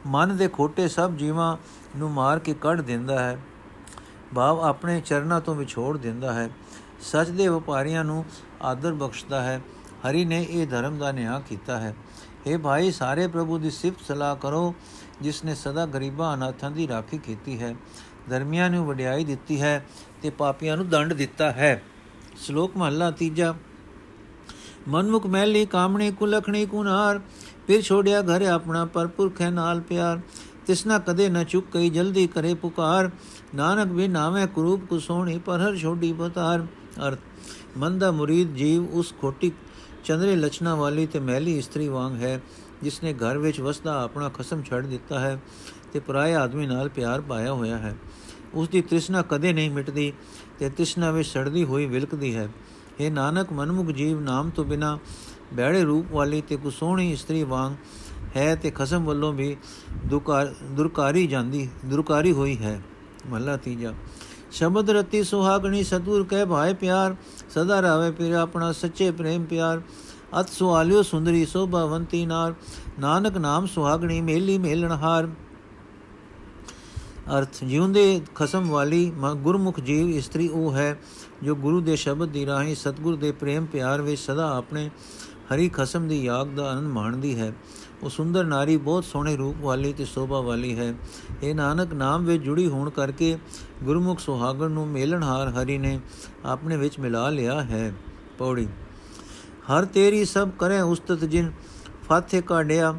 ਮਨ 0.07 0.37
ਦੇ 0.37 0.48
ਖੋਟੇ 0.48 0.88
ਸਭ 0.88 1.12
ਜੀਵਾਂ 1.12 1.57
ਨੂੰ 1.96 2.11
ਮਾਰ 2.11 2.38
ਕੇ 2.38 2.55
ਕੱਢ 2.55 2.81
ਦਿੰਦਾ 2.81 3.18
ਹੈ। 3.18 3.38
ਭਾਵ 4.35 4.61
ਆਪਣੇ 4.61 5.01
ਚਰਨਾਂ 5.01 5.40
ਤੋਂ 5.40 5.55
ਵਿਛੋੜ 5.55 5.98
ਦਿੰਦਾ 5.98 6.33
ਹੈ। 6.33 6.51
ਸੱਚ 7.01 7.29
ਦੇ 7.29 7.48
ਵਪਾਰੀਆਂ 7.48 8.05
ਨੂੰ 8.05 8.24
ਆਦਰ 8.62 8.92
ਬਖਸ਼ਦਾ 8.92 9.42
ਹੈ। 9.42 9.61
ਹਰੀ 10.11 10.24
ਨੇ 10.24 10.46
ਇਹ 10.51 10.66
ਧਰਮ 10.66 10.98
ਦਾ 10.98 11.12
ਨਿਆਂ 11.12 11.40
ਕੀਤਾ 11.40 11.81
ਹੈ। 11.81 11.94
اے 12.51 12.59
ਭਾਈ, 12.59 12.90
ਸਾਰੇ 12.90 13.27
ਪ੍ਰਭੂ 13.27 13.59
ਦੀ 13.59 13.70
ਸਿਫਤ 13.70 14.01
ਸਲਾਹ 14.09 14.37
ਕਰੋ, 14.37 14.74
ਜਿਸ 15.20 15.44
ਨੇ 15.44 15.55
ਸਦਾ 15.55 15.87
ਗਰੀਬਾਂ 15.87 16.35
ਅਨਾਥਾਂ 16.35 16.70
ਦੀ 16.70 16.88
ਰਾਖੀ 16.88 17.18
ਕੀਤੀ 17.18 17.62
ਹੈ। 17.62 17.77
ਧਰਮੀਆਂ 18.31 18.70
ਨੂੰ 18.70 18.87
ਵਡਿਆਈ 18.87 19.24
ਦਿੱਤੀ 19.24 19.61
ਹੈ 19.61 19.87
ਤੇ 20.22 20.31
ਪਾਪੀਆਂ 20.31 20.77
ਨੂੰ 20.77 20.88
ਦੰਡ 20.88 21.12
ਦਿੱਤਾ 21.12 21.51
ਹੈ। 21.51 21.83
ਸ਼ਲੋਕ 22.37 22.77
ਮਹਲਾ 22.77 23.11
ਤੀਜਾ। 23.11 23.55
ਮਨਮੁਖ 24.88 25.27
ਮੈਲੀ 25.27 25.64
ਕਾਮਣੀ 25.66 26.11
ਕੁਲਖਣੀ 26.11 26.64
ਕੁਨਾਰ 26.66 27.20
ਫਿਰ 27.66 27.83
ਛੋੜਿਆ 27.83 28.20
ਘਰ 28.22 28.42
ਆਪਣਾ 28.42 28.85
ਪਰਪੁਰਖ 28.85 29.40
ਹੈ 29.40 29.51
ਨਾਲ 29.51 29.81
ਪਿਆਰ। 29.81 30.20
ਤਿਸਨਾ 30.66 30.98
ਕਦੇ 30.98 31.29
ਨ 31.29 31.44
ਚੁੱਕ 31.44 31.66
ਕਈ 31.72 31.90
ਜਲਦੀ 31.90 32.27
ਕਰੇ 32.27 32.55
ਪੁਕਾਰ, 32.55 33.11
ਨਾਨਕ 33.55 33.92
ਵੀ 33.92 34.09
ਨਾਵੇਂ 34.09 34.46
ਕਰੂਪ 34.46 34.85
ਕੁ 34.85 34.98
ਸੋਹਣੀ 34.98 35.38
ਪਰ 35.38 35.61
ਹਰ 35.61 35.77
ਛੋਡੀ 35.77 36.12
ਬਤਾਰ 36.12 36.66
ਅਰਥ, 37.09 37.18
ਮਨ 37.77 37.98
ਦਾ 37.98 38.11
ਮੁਰੀਦ 38.11 38.55
ਜੀਵ 38.55 38.88
ਉਸ 38.90 39.14
ਖੋਟੀ 39.20 39.53
ਚੰਦਰੇ 40.05 40.37
ਲਛਣਾ 40.37 40.74
ਵਾਲੀ 40.74 41.07
ਤੇ 41.07 41.18
ਮਹਿਲੀ 41.18 41.59
ਇਸਤਰੀ 41.59 41.88
ਵਾਂਗ 41.88 42.16
ਹੈ 42.16 42.40
ਜਿਸ 42.83 43.03
ਨੇ 43.03 43.12
ਘਰ 43.14 43.38
ਵਿੱਚ 43.38 43.61
ਵਸਦਾ 43.61 44.03
ਆਪਣਾ 44.03 44.29
ਖਸਮ 44.29 44.62
ਛੱਡ 44.62 44.87
ਦਿੱਤਾ 44.87 45.20
ਹੈ 45.20 45.38
ਤੇ 45.92 46.01
ਪਰਾਏ 46.01 46.35
ਆਦਮੀ 46.35 46.66
ਨਾਲ 46.66 46.88
ਪਿਆਰ 46.88 47.20
ਪਾਇਆ 47.20 47.53
ਹੋਇਆ 47.53 47.79
ਹੈ। 47.79 47.96
ਉਸ 48.55 48.68
ਦੀ 48.68 48.81
ਤ੍ਰਿਸ਼ਨਾ 48.81 49.22
ਕਦੇ 49.22 49.53
ਨਹੀਂ 49.53 49.70
ਮਿਟਦੀ 49.70 50.12
ਤੇ 50.59 50.68
ਤ੍ਰਿਸ਼ਨਾ 50.68 51.11
ਵਿੱਚ 51.11 51.29
ਸੜਦੀ 51.29 51.64
ਹੋਈ 51.64 51.87
ਵਿਲਕਦੀ 51.87 52.35
ਹੈ। 52.37 52.48
ਇਹ 53.01 53.11
ਨਾਨਕ, 53.11 53.53
ਮਨਮੁਖ 53.53 53.87
ਜੀਵ 53.87 54.21
ਨਾਮ 54.21 54.51
ਤੋਂ 54.51 54.65
ਬਿਨਾ 54.65 54.99
ਬੈੜੇ 55.55 55.83
ਰੂਪ 55.85 56.07
ਵਾਲੀ 56.13 56.41
ਤੇ 56.41 56.57
ਕੁਸੋਹਣੀ 56.57 57.13
ਇਸਤਰੀ 57.13 57.43
ਵਾਂਗ 57.43 57.73
ਹੈ 58.37 58.55
ਤੇ 58.55 58.71
ਖਸਮ 58.71 59.05
ਵੱਲੋਂ 59.05 59.33
ਵੀ 59.33 59.57
ਦੁਰਕਾਰੀ 60.07 61.27
ਜਾਂਦੀ, 61.27 61.69
ਦੁਰਕਾਰੀ 61.85 62.33
ਹੋਈ 62.33 62.57
ਹੈ। 62.59 62.81
ਮਹਲਾ 63.27 63.57
ਤੀਜਾ। 63.57 63.93
ਸ਼ਬਦ 64.51 64.91
ਰਤੀ 64.91 65.23
ਸੁਹਾਗਣੀ 65.25 65.83
ਸਤੂਰ 65.85 66.25
ਕਹਿ 66.25 66.47
ਭਾਏ 66.47 66.75
ਪਿਆਰ, 66.75 67.17
ਸਦਾ 67.51 67.81
ਰਾਵੇ 67.83 68.11
ਪਿਰ 68.11 68.33
ਆਪਣਾ 68.33 68.73
ਸੱਚੇ 68.73 69.11
ਪ੍ਰੇਮ 69.11 69.45
ਪਿਆਰ। 69.45 69.83
ਅਤ 70.41 70.49
ਸੁਆਲਿਓ 70.49 71.03
ਸੁੰਦਰੀ 71.03 71.45
ਸੋਭਾਵੰਤੀ 71.47 72.25
ਨਾਰ, 72.27 72.55
ਨਾਨਕ 73.01 73.37
ਨਾਮ 73.39 73.67
ਸੁਹਾਗਣੀ 73.67 74.21
ਮੇਲੀ 74.21 74.59
ਮੇਲਣ 74.59 74.93
ਹਾਰ। 74.93 75.29
ਅਰਥ, 77.37 77.64
ਜਿਉਂਦੇ 77.64 78.21
ਖਸਮ 78.35 78.69
ਵਾਲੀ 78.69 79.12
ਗੁਰਮੁਖ 79.37 79.81
ਜੀਵ 79.81 80.09
ਇਸਤਰੀ 80.09 80.49
ਉਹ 80.49 80.73
ਹੈ 80.73 80.99
ਜੋ 81.43 81.55
ਗੁਰੂ 81.55 81.81
ਦੇ 81.81 81.97
ਸ਼ਬਦ 81.97 82.29
ਦੀ 82.29 82.47
ਰਾਹੀਂ 82.47 82.75
ਸਤਗੁਰ 82.75 83.17
ਦੇ 83.17 83.33
ਪ੍ਰੇਮ 83.33 83.67
ਪਿਆਰ 83.67 84.03
ਵਿੱਚ 84.03 84.21
ਸਦਾ 84.21 84.57
ਆਪਣੇ 84.57 84.88
ਹਰੀ 85.55 85.69
ਖਸਮ 85.69 86.09
ਦੀ 86.09 86.25
ਯਾਗ 86.25 86.47
ਦਾ 86.47 86.71
ਆਨੰਦ 86.71 86.93
ਮਾਣਦੀ 86.93 87.38
ਹੈ। 87.38 87.53
ਉਹ 88.03 88.09
ਸੁੰਦਰ 88.09 88.45
ਨਾਰੀ 88.45 88.77
ਬਹੁਤ 88.77 89.05
ਸੋਹਣੇ 89.05 89.37
ਰੂਪ 89.37 89.57
ਵਾਲੀ 89.61 89.93
ਤੇ 89.93 90.05
ਸੋਭਾ 90.05 90.41
ਵਾਲੀ 90.41 90.79
ਹੈ। 90.79 90.95
ਇਹ 91.43 91.55
ਨਾਨਕ 91.55 91.93
ਨਾਮ 91.95 92.25
ਵਿੱਚ 92.25 92.43
ਜੁੜੀ 92.43 92.67
ਹੋਣ 92.67 92.91
ਕਰਕੇ 92.91 93.37
ਗੁਰਮੁਖ 93.85 94.19
ਸੁਹਾਗਣ 94.19 94.71
ਨੂੰ 94.71 94.87
ਮੇਲਣਹਾਰ 94.88 95.49
ਹਰੀ 95.49 95.79
ਨੇ 95.79 95.99
ਆਪਣੇ 96.45 96.77
ਵਿੱਚ 96.77 96.99
ਮਿਲਾ 96.99 97.29
ਲਿਆ 97.31 97.61
ਹੈ। 97.62 97.93
ਪੌੜੀ, 98.38 98.67
ਹਰ 99.69 99.85
ਤੇਰੀ 99.85 100.25
ਸਭ 100.25 100.51
ਕਰੇ 100.51 100.81
ਉਸਤਤ 100.81 101.25
ਜਿਨ 101.25 101.53
ਫਾਥੇ 102.09 102.41
ਕਾਢਿਆ 102.43 102.95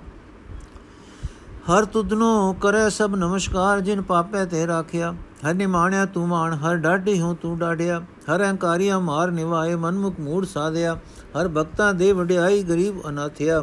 ਹਰ 1.69 1.85
ਤੁਧਨੋ 1.85 2.53
ਕਰੇ 2.53 2.89
ਸਭ 2.89 3.15
ਨਮਸਕਾਰ, 3.15 3.79
ਜਿਨ 3.79 4.01
ਪਾਪੇ 4.01 4.45
ਤੇ 4.45 4.67
ਰਾਖਿਆ। 4.67 5.11
ਹਰ 5.45 5.53
ਨਿਮਾਣਿਆ, 5.53 6.05
ਤੂੰ 6.05 6.27
ਮਾਣ, 6.27 6.53
ਹਰ 6.53 6.75
ਡਾਢੀ 6.75 7.19
ਹੂੰ 7.21 7.35
ਤੂੰ 7.35 7.57
ਡਾਢਿਆ। 7.57 7.99
ਹਰ 7.99 8.43
ਹੰਕਾਰੀਆ, 8.43 8.99
ਮਾਰ 8.99 9.31
ਨਿਵਾਏ, 9.31 9.75
ਮਨਮੁਖ 9.75 10.19
ਮੂੜ 10.19 10.45
ਸਾਧਿਆ। 10.45 10.95
ਹਰ 11.39 11.47
ਭਗਤਾਂ 11.47 11.93
ਦੇ 11.93 12.11
ਵਡਿਆਈ, 12.11 12.63
ਗਰੀਬ 12.63 13.07
ਅਨਾਥਿਆ। 13.09 13.59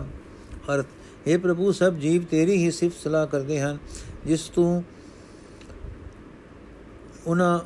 ਅਰਥ 0.75 0.87
हे 1.29 1.41
ਪ੍ਰਭੂ, 1.41 1.73
ਸਭ 1.73 1.95
ਜੀਵ 1.95 2.23
ਤੇਰੀ 2.23 2.57
ਹੀ 2.57 2.71
ਸਿਫਤ 2.71 3.03
ਸਲਾਹ 3.05 3.27
ਕਰਦੇ 3.27 3.61
ਹਨ, 3.61 3.79
ਜਿਸ 4.27 4.49
ਤੂੰ 4.49 4.85
ਉਹਨਾਂ 7.27 7.59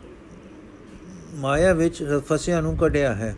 ਮਾਇਆ 1.35 1.73
ਵਿੱਚ 1.73 2.23
ਫਸਿਆ 2.29 2.61
ਨੂੰ 2.61 2.77
ਕੱਢਿਆ 2.77 3.15
ਹੈ। 3.15 3.37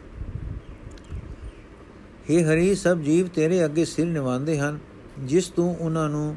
हे 2.30 2.44
ਹਰੀ, 2.44 2.74
ਸਭ 2.74 2.98
ਜੀਵ 2.98 3.26
ਤੇਰੇ 3.26 3.64
ਅੱਗੇ 3.64 3.84
ਸਿਰ 3.84 4.06
ਨਿਵਾਉਂਦੇ 4.06 4.58
ਹਨ, 4.58 4.78
ਜਿਸ 5.18 5.48
ਤੂੰ 5.48 5.76
ਉਹਨਾਂ 5.80 6.08
ਨੂੰ 6.08 6.36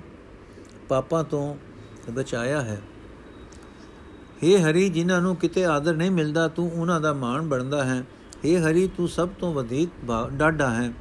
ਪਾਪਾਂ 0.89 1.23
ਤੋਂ 1.25 1.55
ਬਚਾਇਆ 2.11 2.61
ਹੈ 2.61 2.81
हे 4.43 4.57
ਹਰੀ 4.61 4.89
ਜਿਨ੍ਹਾਂ 4.89 5.21
ਨੂੰ 5.21 5.35
ਕਿਤੇ 5.37 5.65
ਆਦਰ 5.65 5.95
ਨਹੀਂ 5.95 6.11
ਮਿਲਦਾ 6.11 6.47
ਤੂੰ 6.49 6.71
ਉਹਨਾਂ 6.71 7.01
ਦਾ 7.01 7.13
ਮਾਣ 7.13 7.47
ਬਣਦਾ 7.47 7.85
ਹੈ 7.85 8.03
हे 8.45 8.57
ਹਰੀ 8.61 8.87
ਤੂੰ 8.97 9.09
ਸਭ 9.09 9.29
ਤੋਂ 9.39 9.53
ਵਧੇਕ 9.55 9.89
ਡਾਢਾ 10.33 10.69
ਹੈ 10.71 10.93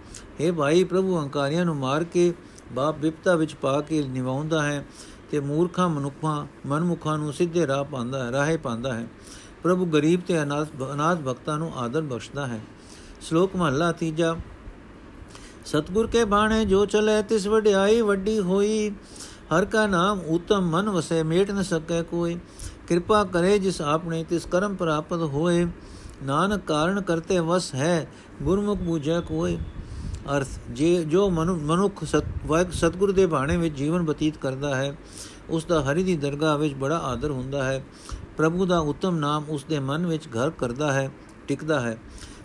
हे 0.42 0.54
ਭਾਈ 0.54 0.84
ਪ੍ਰਭੂ 0.84 1.18
ਹੰਕਾਰੀਆਂ 1.18 1.66
ਨੂੰ 1.66 1.76
ਮਾਰ 1.76 2.04
ਕੇ 2.04 2.34
ਬਾਪ 2.74 3.00
ਵਿਪਤਾ 3.00 3.36
ਵਿੱਚ 3.36 3.54
ਪਾ 3.56 3.80
ਕੇ 3.82 4.02
ਨਿਵਾਉਂਦਾ 4.04 4.64
ਹੈ 4.64 4.84
ਤੇ 5.32 5.40
ਮੂਰਖਾਂ 5.40 5.88
ਮਨੁੱਖਾਂ 5.90 6.46
ਮਨਮੁਖਾਂ 6.68 7.18
ਨੂੰ 7.18 7.34
ਸਿੱਧੇ 7.34 7.68
ਰਾਹ 7.68 7.84
ਪਾਉਂਦਾ 7.84 8.24
ਹੈ 8.26 8.32
ਰਾਹੇ 8.32 8.58
ਪਾਉਂਦਾ 8.58 8.94
ਹੈ 8.94 9.08
ਪ੍ਰਭੂ 9.64 9.86
ਗਰੀਬ 9.86 10.22
ਤੇ 10.22 10.42
ਅਨਾਥ 10.42 10.82
ਅਨਾਥ 10.94 11.22
ਭਗਤਾਂ 11.22 11.58
ਨੂੰ 11.60 11.72
ਆਦਰ 11.78 12.02
ਬਖਸ਼ਦਾ 12.04 12.48
ਹੈ 12.48 12.62
ਸ਼ਲੋਕ 13.22 13.56
ਮਹਲਾ 13.56 13.92
ਤੀਜਾ 13.92 14.36
ਸਤਗੁਰ 15.66 16.08
ਕੇ 16.08 16.24
ਬਾਣੇ 16.26 16.64
ਜੋ 16.66 16.86
ਚਲੇ 16.86 17.22
ਤਿਸ 17.22 17.48
ਵਡਿਆਈ 17.48 18.02
ਵੱਡੀ 18.02 18.40
ਹੋਈ 18.40 18.92
ਹਰ 19.45 19.65
ਕਾ 19.65 19.87
ਨਾਮ 19.87 20.21
ਉਤਮ 20.21 20.61
ਮਨ 20.61 20.91
ਵਸੇ, 20.91 21.23
ਮੇਟ 21.23 21.51
ਨ 21.51 21.63
ਸਕੇ 21.63 22.03
ਕੋਈ। 22.03 22.39
ਕਿਰਪਾ 22.89 23.25
ਕਰੇ 23.25 23.59
ਜਿਸ 23.59 23.81
ਆਪਣੇ, 23.81 24.25
ਤਿਸ 24.25 24.47
ਕਰਮ 24.47 24.75
ਪ੍ਰਾਪਤ 24.75 25.19
ਹੋਏ। 25.19 25.67
ਨਾਨਕ 26.23 26.61
ਕਾਰਨ 26.67 27.01
ਕਰਤੇ 27.01 27.39
ਵਸ 27.39 27.75
ਹੈ, 27.75 28.09
ਗੁਰਮੁਖ 28.43 28.79
ਬੂਝੈ 28.79 29.21
ਕੋਈ। 29.21 29.57
ਅਰਥ, 30.37 30.47
ਜੇ, 30.71 31.05
ਜੋ 31.05 31.31
ਮਨੁੱਖ 31.31 32.05
ਸਤਗੁਰ 32.73 33.13
ਦੇ 33.13 33.27
ਬਾਣੇ 33.27 33.57
ਵਿੱਚ 33.57 33.75
ਜੀਵਨ 33.75 34.03
ਬਤੀਤ 34.03 34.37
ਕਰਦਾ 34.37 34.75
ਹੈ, 34.75 34.97
ਉਸ 35.51 35.65
ਦਾ 35.65 35.83
ਹਰੀ 35.83 36.03
ਦੀ 36.03 36.17
ਦਰਗਾਹ 36.17 36.59
ਵਿੱਚ 36.59 36.75
ਬੜਾ 36.75 36.99
ਆਦਰ 36.99 37.31
ਹੁੰਦਾ 37.31 37.65
ਹੈ। 37.65 37.85
ਪ੍ਰਭੂ 38.37 38.67
ਦਾ 38.67 38.79
ਉਤਮ 38.79 39.17
ਨਾਮ 39.17 39.45
ਉਸ 39.49 39.65
ਦੇ 39.65 39.79
ਮਨ 39.79 40.07
ਵਿੱਚ 40.07 40.27
ਘਰ 40.27 40.51
ਕਰਦਾ 40.51 40.93
ਹੈ, 40.93 41.11
ਟਿਕਦਾ 41.49 41.81
ਹੈ। 41.81 41.99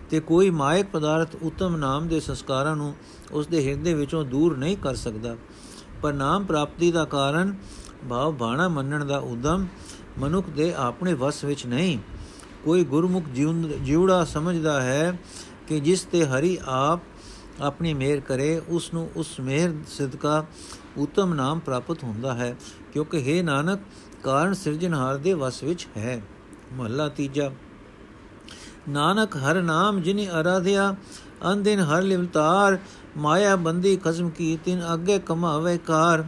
ਤੇ 0.10 0.20
ਕੋਈ 0.20 0.50
ਮਾਇਕ 0.50 0.86
ਪਦਾਰਥ 0.86 1.36
ਉਤਮ 1.42 1.76
ਨਾਮ 1.76 2.08
ਦੇ 2.08 2.20
ਸੰਸਕਾਰਾਂ 2.20 2.76
ਨੂੰ 2.76 2.96
ਉਸ 3.32 3.48
ਦੇ 3.48 3.68
ਹਿਰਦੇ 3.68 3.94
ਵਿੱਚੋਂ 3.94 4.26
ਦੂਰ 4.26 4.58
ਨਹੀਂ 4.58 4.78
ਕਰ 4.78 4.96
ਸਕਦਾ। 4.96 5.36
ਪਰ 6.02 6.14
ਨਾਮ 6.14 6.44
ਪ੍ਰਾਪਤੀ 6.44 6.92
ਦਾ 6.92 7.06
ਕਾਰਨ 7.06 7.54
ਭਾਵ 8.10 8.34
ਬਾਣਾ 8.34 8.68
ਮੰਨਣ 8.68 9.06
ਦਾ 9.06 9.18
ਉਦਮ 9.18 9.66
ਮਨੁੱਖ 10.20 10.50
ਦੇ 10.50 10.74
ਆਪਣੇ 10.74 11.14
ਵਸ 11.14 11.44
ਵਿੱਚ 11.44 11.66
ਨਹੀਂ। 11.66 11.98
ਕੋਈ 12.64 12.84
ਗੁਰਮੁਖ 12.84 13.26
ਜੀਵੜਾ 13.84 14.24
ਸਮਝਦਾ 14.26 14.82
ਹੈ 14.82 15.20
ਕਿ 15.68 15.80
ਜਿਸ 15.80 16.02
ਤੇ 16.02 16.26
ਹਰੀ 16.26 16.58
ਆਪ 16.66 17.00
ਆਪਣੀ 17.62 17.94
ਮਿਹਰ 17.94 18.20
ਕਰੇ 18.20 18.62
ਉਸ 18.68 18.94
ਨੂੰ 18.94 19.10
ਉਸ 19.16 19.40
ਮਿਹਰ 19.40 19.74
ਸਦਕਾ 19.88 20.46
ਉਤਮ 20.98 21.34
ਨਾਮ 21.34 21.60
ਪ੍ਰਾਪਤ 21.60 22.04
ਹੁੰਦਾ 22.04 22.34
ਹੈ, 22.34 22.56
ਕਿਉਂਕਿ 22.94 23.22
ਹੈ 23.28 23.44
ਨਾਨਕ, 23.44 23.80
ਕਾਰਨ 24.24 24.54
ਸਿਰਜਣਹਾਰ 24.54 25.18
ਦੇ 25.18 25.34
ਵਸ 25.34 25.64
ਵਿੱਚ 25.64 25.88
ਹੈ। 25.98 26.22
ਮਹੱਲਾ 26.74 27.08
ਤੀਜਾ। 27.10 27.52
ਨਾਨਕ 28.90 29.36
ਹਰ 29.38 29.62
ਨਾਮ 29.62 30.02
ਜਿਨੀ 30.02 30.28
ਅਰਾਧਿਆ 30.30 30.96
ਅੰਦਿਨ 31.54 31.80
ਹਰ 31.80 32.02
ਲਿਵਤਾਰ 32.02 32.78
ਮਾਇਆ 33.17 33.56
ਬੰਦੀ 33.56 33.98
ਖਸਮ 33.98 34.30
ਕੀ, 34.30 34.60
ਤਿਨ 34.65 34.93
ਅੱਗੇ 34.93 35.19
ਕਮਾਵੇ 35.19 35.78
ਕਾਰ। 35.78 36.26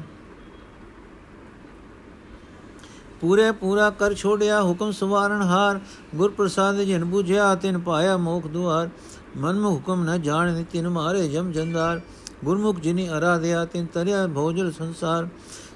ਪੂਰੇ 3.21 3.51
ਪੂਰਾ 3.51 3.89
ਕਰ 3.89 4.13
ਛੋੜਿਆ 4.13 4.63
ਹੁਕਮ 4.63 4.91
ਸਵਾਰਨ 4.91 5.41
ਹਾਰ। 5.41 5.79
ਗੁਰ 6.15 6.31
ਪ੍ਰਸਾਦ 6.31 6.81
ਜਿਨ 6.81 7.03
부ਝਿਆ 7.03 7.55
ਤਿਨ 7.55 7.79
ਪਾਇਆ 7.79 8.17
ਮੋਖ 8.17 8.47
ਦੁਆਰ। 8.47 8.89
ਮਨ 9.37 9.59
ਮੇ 9.59 9.67
ਹੁਕਮ 9.67 10.03
ਨ 10.03 10.21
ਜਾਣ, 10.21 10.63
ਤਿਨ 10.63 10.89
ਮਾਰੇ 10.89 11.27
ਜਮ 11.27 11.51
ਜੰਦਾਰ। 11.51 12.01
ਗੁਰਮੁਖ 12.45 12.79
ਜਿਨੀ 12.79 13.09
ਅਰਾਧਿਆ, 13.09 13.65
ਤਿਨ 13.65 13.85
ਤਰਿਆ 13.85 14.27
ਭੋਜਲ 14.27 14.71
ਸੰਸਾਰ। 14.71 15.27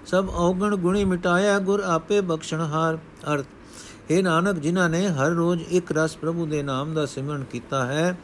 ਸਭ 0.06 0.30
ਔਗਣ 0.30 0.76
ਗੁਣੀ 0.76 1.06
ਮਿਟਾਇਆ, 1.06 1.60
ਗੁਰ 1.60 1.80
ਆਪੇ 1.80 2.22
ਬਖਸ਼ਣਹਾਰ 2.22 2.98
ਅਰਥ 3.34 3.46
हे 4.12 4.24
ਨਾਨਕ, 4.24 4.60
ਜਿਨ੍ਹਾਂ 4.60 4.90
ਨੇ 4.90 5.08
ਹਰ 5.08 5.30
ਰੋਜ਼ 5.30 5.64
ਇੱਕ 5.70 5.92
ਰਸ 5.92 6.16
ਪ੍ਰਭੂ 6.16 6.46
ਦੇ 6.46 6.64
ਨਾਮ 6.64 6.94
ਦਾ 6.94 7.06
ਸਿਮਰਨ 7.06 7.44
ਕੀਤਾ 7.44 7.86
ਹੈ 7.86 8.18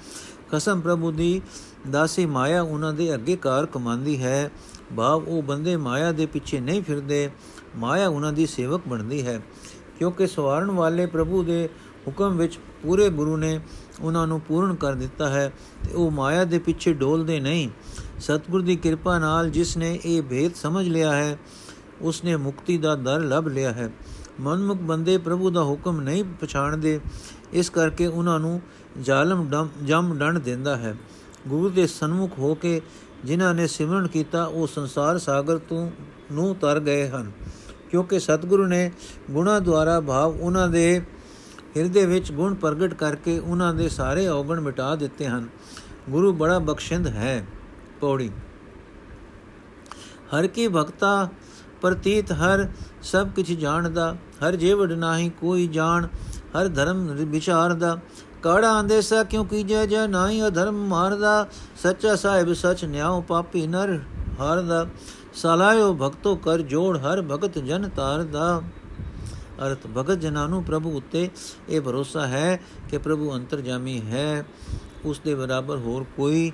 ਕਸਮ 0.52 0.82
ਪ੍ਰਭੂ 0.82 1.12
ਦੀ 1.12 1.42
ਦਾਸੀ 1.90 2.26
ਮਾਇਆ 2.26 2.62
ਉਹਨਾਂ 2.62 2.94
ਦੇ 2.94 3.14
ਅੱਗੇ 3.14 3.36
ਕਾਰ 3.36 3.66
ਕਮਾਂਦੀ 3.66 4.24
ਹੈ। 4.24 4.52
ਭਾਵ 4.98 5.24
ਉਹ 5.28 5.44
ਬੰਦੇ 5.44 5.76
ਮਾਇਆ 5.78 6.12
ਦੇ 6.12 6.26
ਪਿੱਛੇ 6.26 6.60
ਨਹੀਂ 6.60 6.82
ਫਿਰਦੇ। 6.84 7.30
ਮਾਇਆ 7.76 8.08
ਉਹਨਾਂ 8.08 8.34
ਦੀ 8.34 8.46
ਸੇਵਕ 8.46 8.82
ਬਣਦੀ 8.88 9.26
ਹੈ। 9.28 9.42
ਕਿਉਂਕਿ 10.00 10.28
ਸਵਾਰਨ 10.28 10.72
ਵਾਲੇ 10.72 11.06
ਪ੍ਰਭੂ 11.06 11.44
ਦੇ 11.44 11.70
ਹੁਕਮ 12.08 12.38
ਵਿੱਚ 12.38 12.60
ਪੂਰੇ 12.84 13.10
ਗੁਰੂ 13.10 13.38
ਨੇ 13.38 13.60
ਉਹਨਾਂ 14.02 14.28
ਨੂੰ 14.28 14.42
ਪੂਰਨ 14.42 14.76
ਕਰ 14.76 14.94
ਦਿੱਤਾ 14.94 15.30
ਹੈ 15.30 15.54
ਤੇ 15.84 15.94
ਉਹ 15.94 16.12
ਮਾਇਆ 16.12 16.44
ਦੇ 16.44 16.60
ਪਿੱਛੇ 16.60 16.94
ਡੋਲਦੇ 16.94 17.40
ਨਹੀਂ। 17.40 17.70
ਸਤਿਗੁਰ 18.20 18.62
ਦੀ 18.62 18.76
ਕਿਰਪਾ 18.76 19.20
ਨਾਲ 19.20 19.50
ਜਿਸ 19.50 19.78
ਨੇ 19.78 20.00
ਇਹ 20.06 20.22
ਭੇਦ 20.22 20.56
ਸਮਝ 20.56 20.88
ਲਿਆ 20.88 21.16
ਹੈ, 21.16 21.38
ਉਸ 22.02 22.24
ਨੇ 22.24 22.36
ਮੁਕਤੀ 22.36 22.78
ਦਾ 22.78 22.96
ਦਰ 22.96 23.20
ਲੱਭ 23.20 23.48
ਲਿਆ 23.48 23.72
ਹੈ। 23.72 23.92
ਮਨਮੁਖ 24.40 24.78
ਬੰਦੇ 24.78 25.18
ਪ੍ਰਭੂ 25.18 25.50
ਦਾ 25.50 25.64
ਹੁਕਮ 25.64 26.02
ਨਹੀਂ 26.02 26.24
ਪਛਾਣਦੇ, 26.42 27.00
ਇਸ 27.54 27.70
ਕਰਕੇ 27.70 28.08
ਉਹਨਾਂ 28.08 28.40
ਨੂੰ 28.40 28.62
ਜ਼ਾਲਮ 29.02 29.68
ਜਮ 29.84 30.16
ਡੰਡ 30.18 30.38
ਦਿੰਦਾ 30.38 30.78
ਹੈ। 30.78 30.96
ਗੁਰੂ 31.48 31.70
ਦੇ 31.70 31.88
ਸਨਮੁਖ 31.88 32.40
ਹੋ 32.40 32.56
ਕੇ 32.56 32.82
ਜਿਨ੍ਹਾਂ 33.26 33.54
ਨੇ 33.54 33.68
ਸਿਮਰਨ 33.68 34.08
ਕੀਤਾ, 34.08 34.44
ਉਹ 34.44 34.68
ਸੰਸਾਰ 34.68 35.18
ਸਾਗਰ 35.18 35.58
ਤੋਂ 35.58 35.92
ਨੂੰ 36.32 36.56
ਤਰ 36.56 36.80
ਗਏ 36.80 37.10
ਹਨ। 37.10 37.32
ਕਿਉਂਕਿ 37.90 38.20
ਸਤਿਗੁਰੂ 38.20 38.66
ਨੇ 38.66 38.92
ਗੁਣਾ 39.32 39.60
ਦੁਆਰਾ 39.60 40.02
ਭਾਵ 40.02 40.38
ਉਹਨਾਂ 40.42 40.68
ਦੇ 40.68 41.02
ਹਿਰਦੇ 41.78 42.06
ਵਿੱਚ 42.06 42.32
ਗੁਣ 42.32 42.54
ਪ੍ਰਗਟ 42.54 42.94
ਕਰਕੇ 42.94 43.40
ਉਹਨਾਂ 43.40 43.74
ਦੇ 43.74 43.90
ਸਾਰੇ 43.90 44.28
ਔਗਣ 44.28 44.60
ਮਿਟਾ 44.60 44.96
ਦਿੱਤੇ 44.96 45.28
ਹਨ। 45.28 45.50
ਗੁਰੂ 46.10 46.34
ਬੜਾ 46.34 46.60
ਬਖਸ਼ਿੰਦ 46.60 47.08
ਹੈ। 47.08 47.46
ਪੌੜੀ। 48.02 48.30
ਹਰ 50.38 50.48
ਕੀ 50.48 50.68
ਭਗਤਾ 50.68 51.30
ਪ੍ਰਤੀਤ, 51.82 52.32
ਹਰ 52.32 52.70
ਸਭ 53.02 53.28
ਕੁਝ 53.28 53.54
ਜਾਣਦਾ, 53.54 54.14
ਹਰ 54.14 54.56
ਜੀਵੜ 54.56 54.92
ਨਾਹੀ 54.92 55.30
ਕੋਈ 55.30 55.68
ਜਾਣ, 55.68 56.06
ਹਰ 56.60 56.68
ਧਰਮ 56.68 57.08
ਵਿਚਾਰਦਾ 57.14 57.98
ਕਾੜਾ 58.44 58.80
ਅੰਦੇਸਾ 58.80 59.24
ਕਿਉ 59.24 59.44
ਕੀਜੈ 59.44 59.86
ਜੈ 59.86 60.08
ਨਾਹੀ 60.08 60.48
ਅਧਰਮ 60.48 60.88
ਮਾਰਦਾ? 60.88 61.48
ਸੱਚਾ 61.84 62.16
ਸਾਹਿਬ 62.16 62.54
ਸਚ 62.54 62.86
ਨਿਆਉ 62.86 63.22
ਪਾਪੀ 63.22 63.68
ਨਰ 63.68 64.00
ਹਾਰਦਾ। 64.40 64.88
ਸਲਾਇਓ 65.34 65.94
ਭਗਤੋ 65.94 66.36
ਕਰ 66.36 66.62
ਜੋੜ, 66.62 66.98
ਹਰ 66.98 67.22
ਭਗਤ 67.22 67.60
ਜਨ 67.60 67.90
ਤਾਰਦਾ। 67.90 68.62
ਅਰਥ 69.68 69.88
ਭਗਤ 69.98 70.20
ਜਨਾਂ 70.20 70.48
ਨੂੰ 70.50 70.64
ਪ੍ਰਭੂ 70.64 70.98
ਉੱਤੇ 70.98 71.30
ਇਹ 71.70 71.82
ਭਰੋਸਾ 71.82 72.28
ਹੈ 72.28 72.60
ਕਿ 72.90 72.98
ਪ੍ਰਭੂ 72.98 73.34
ਅੰਤਰਜਾਮੀ 73.36 74.02
ਹੈ। 74.02 74.46
ਉਸ 75.06 75.20
ਦੇ 75.20 75.36
ਬਰਾਬਰ 75.36 75.78
ਹੋਰ 75.78 76.06
ਕੋਈ 76.18 76.52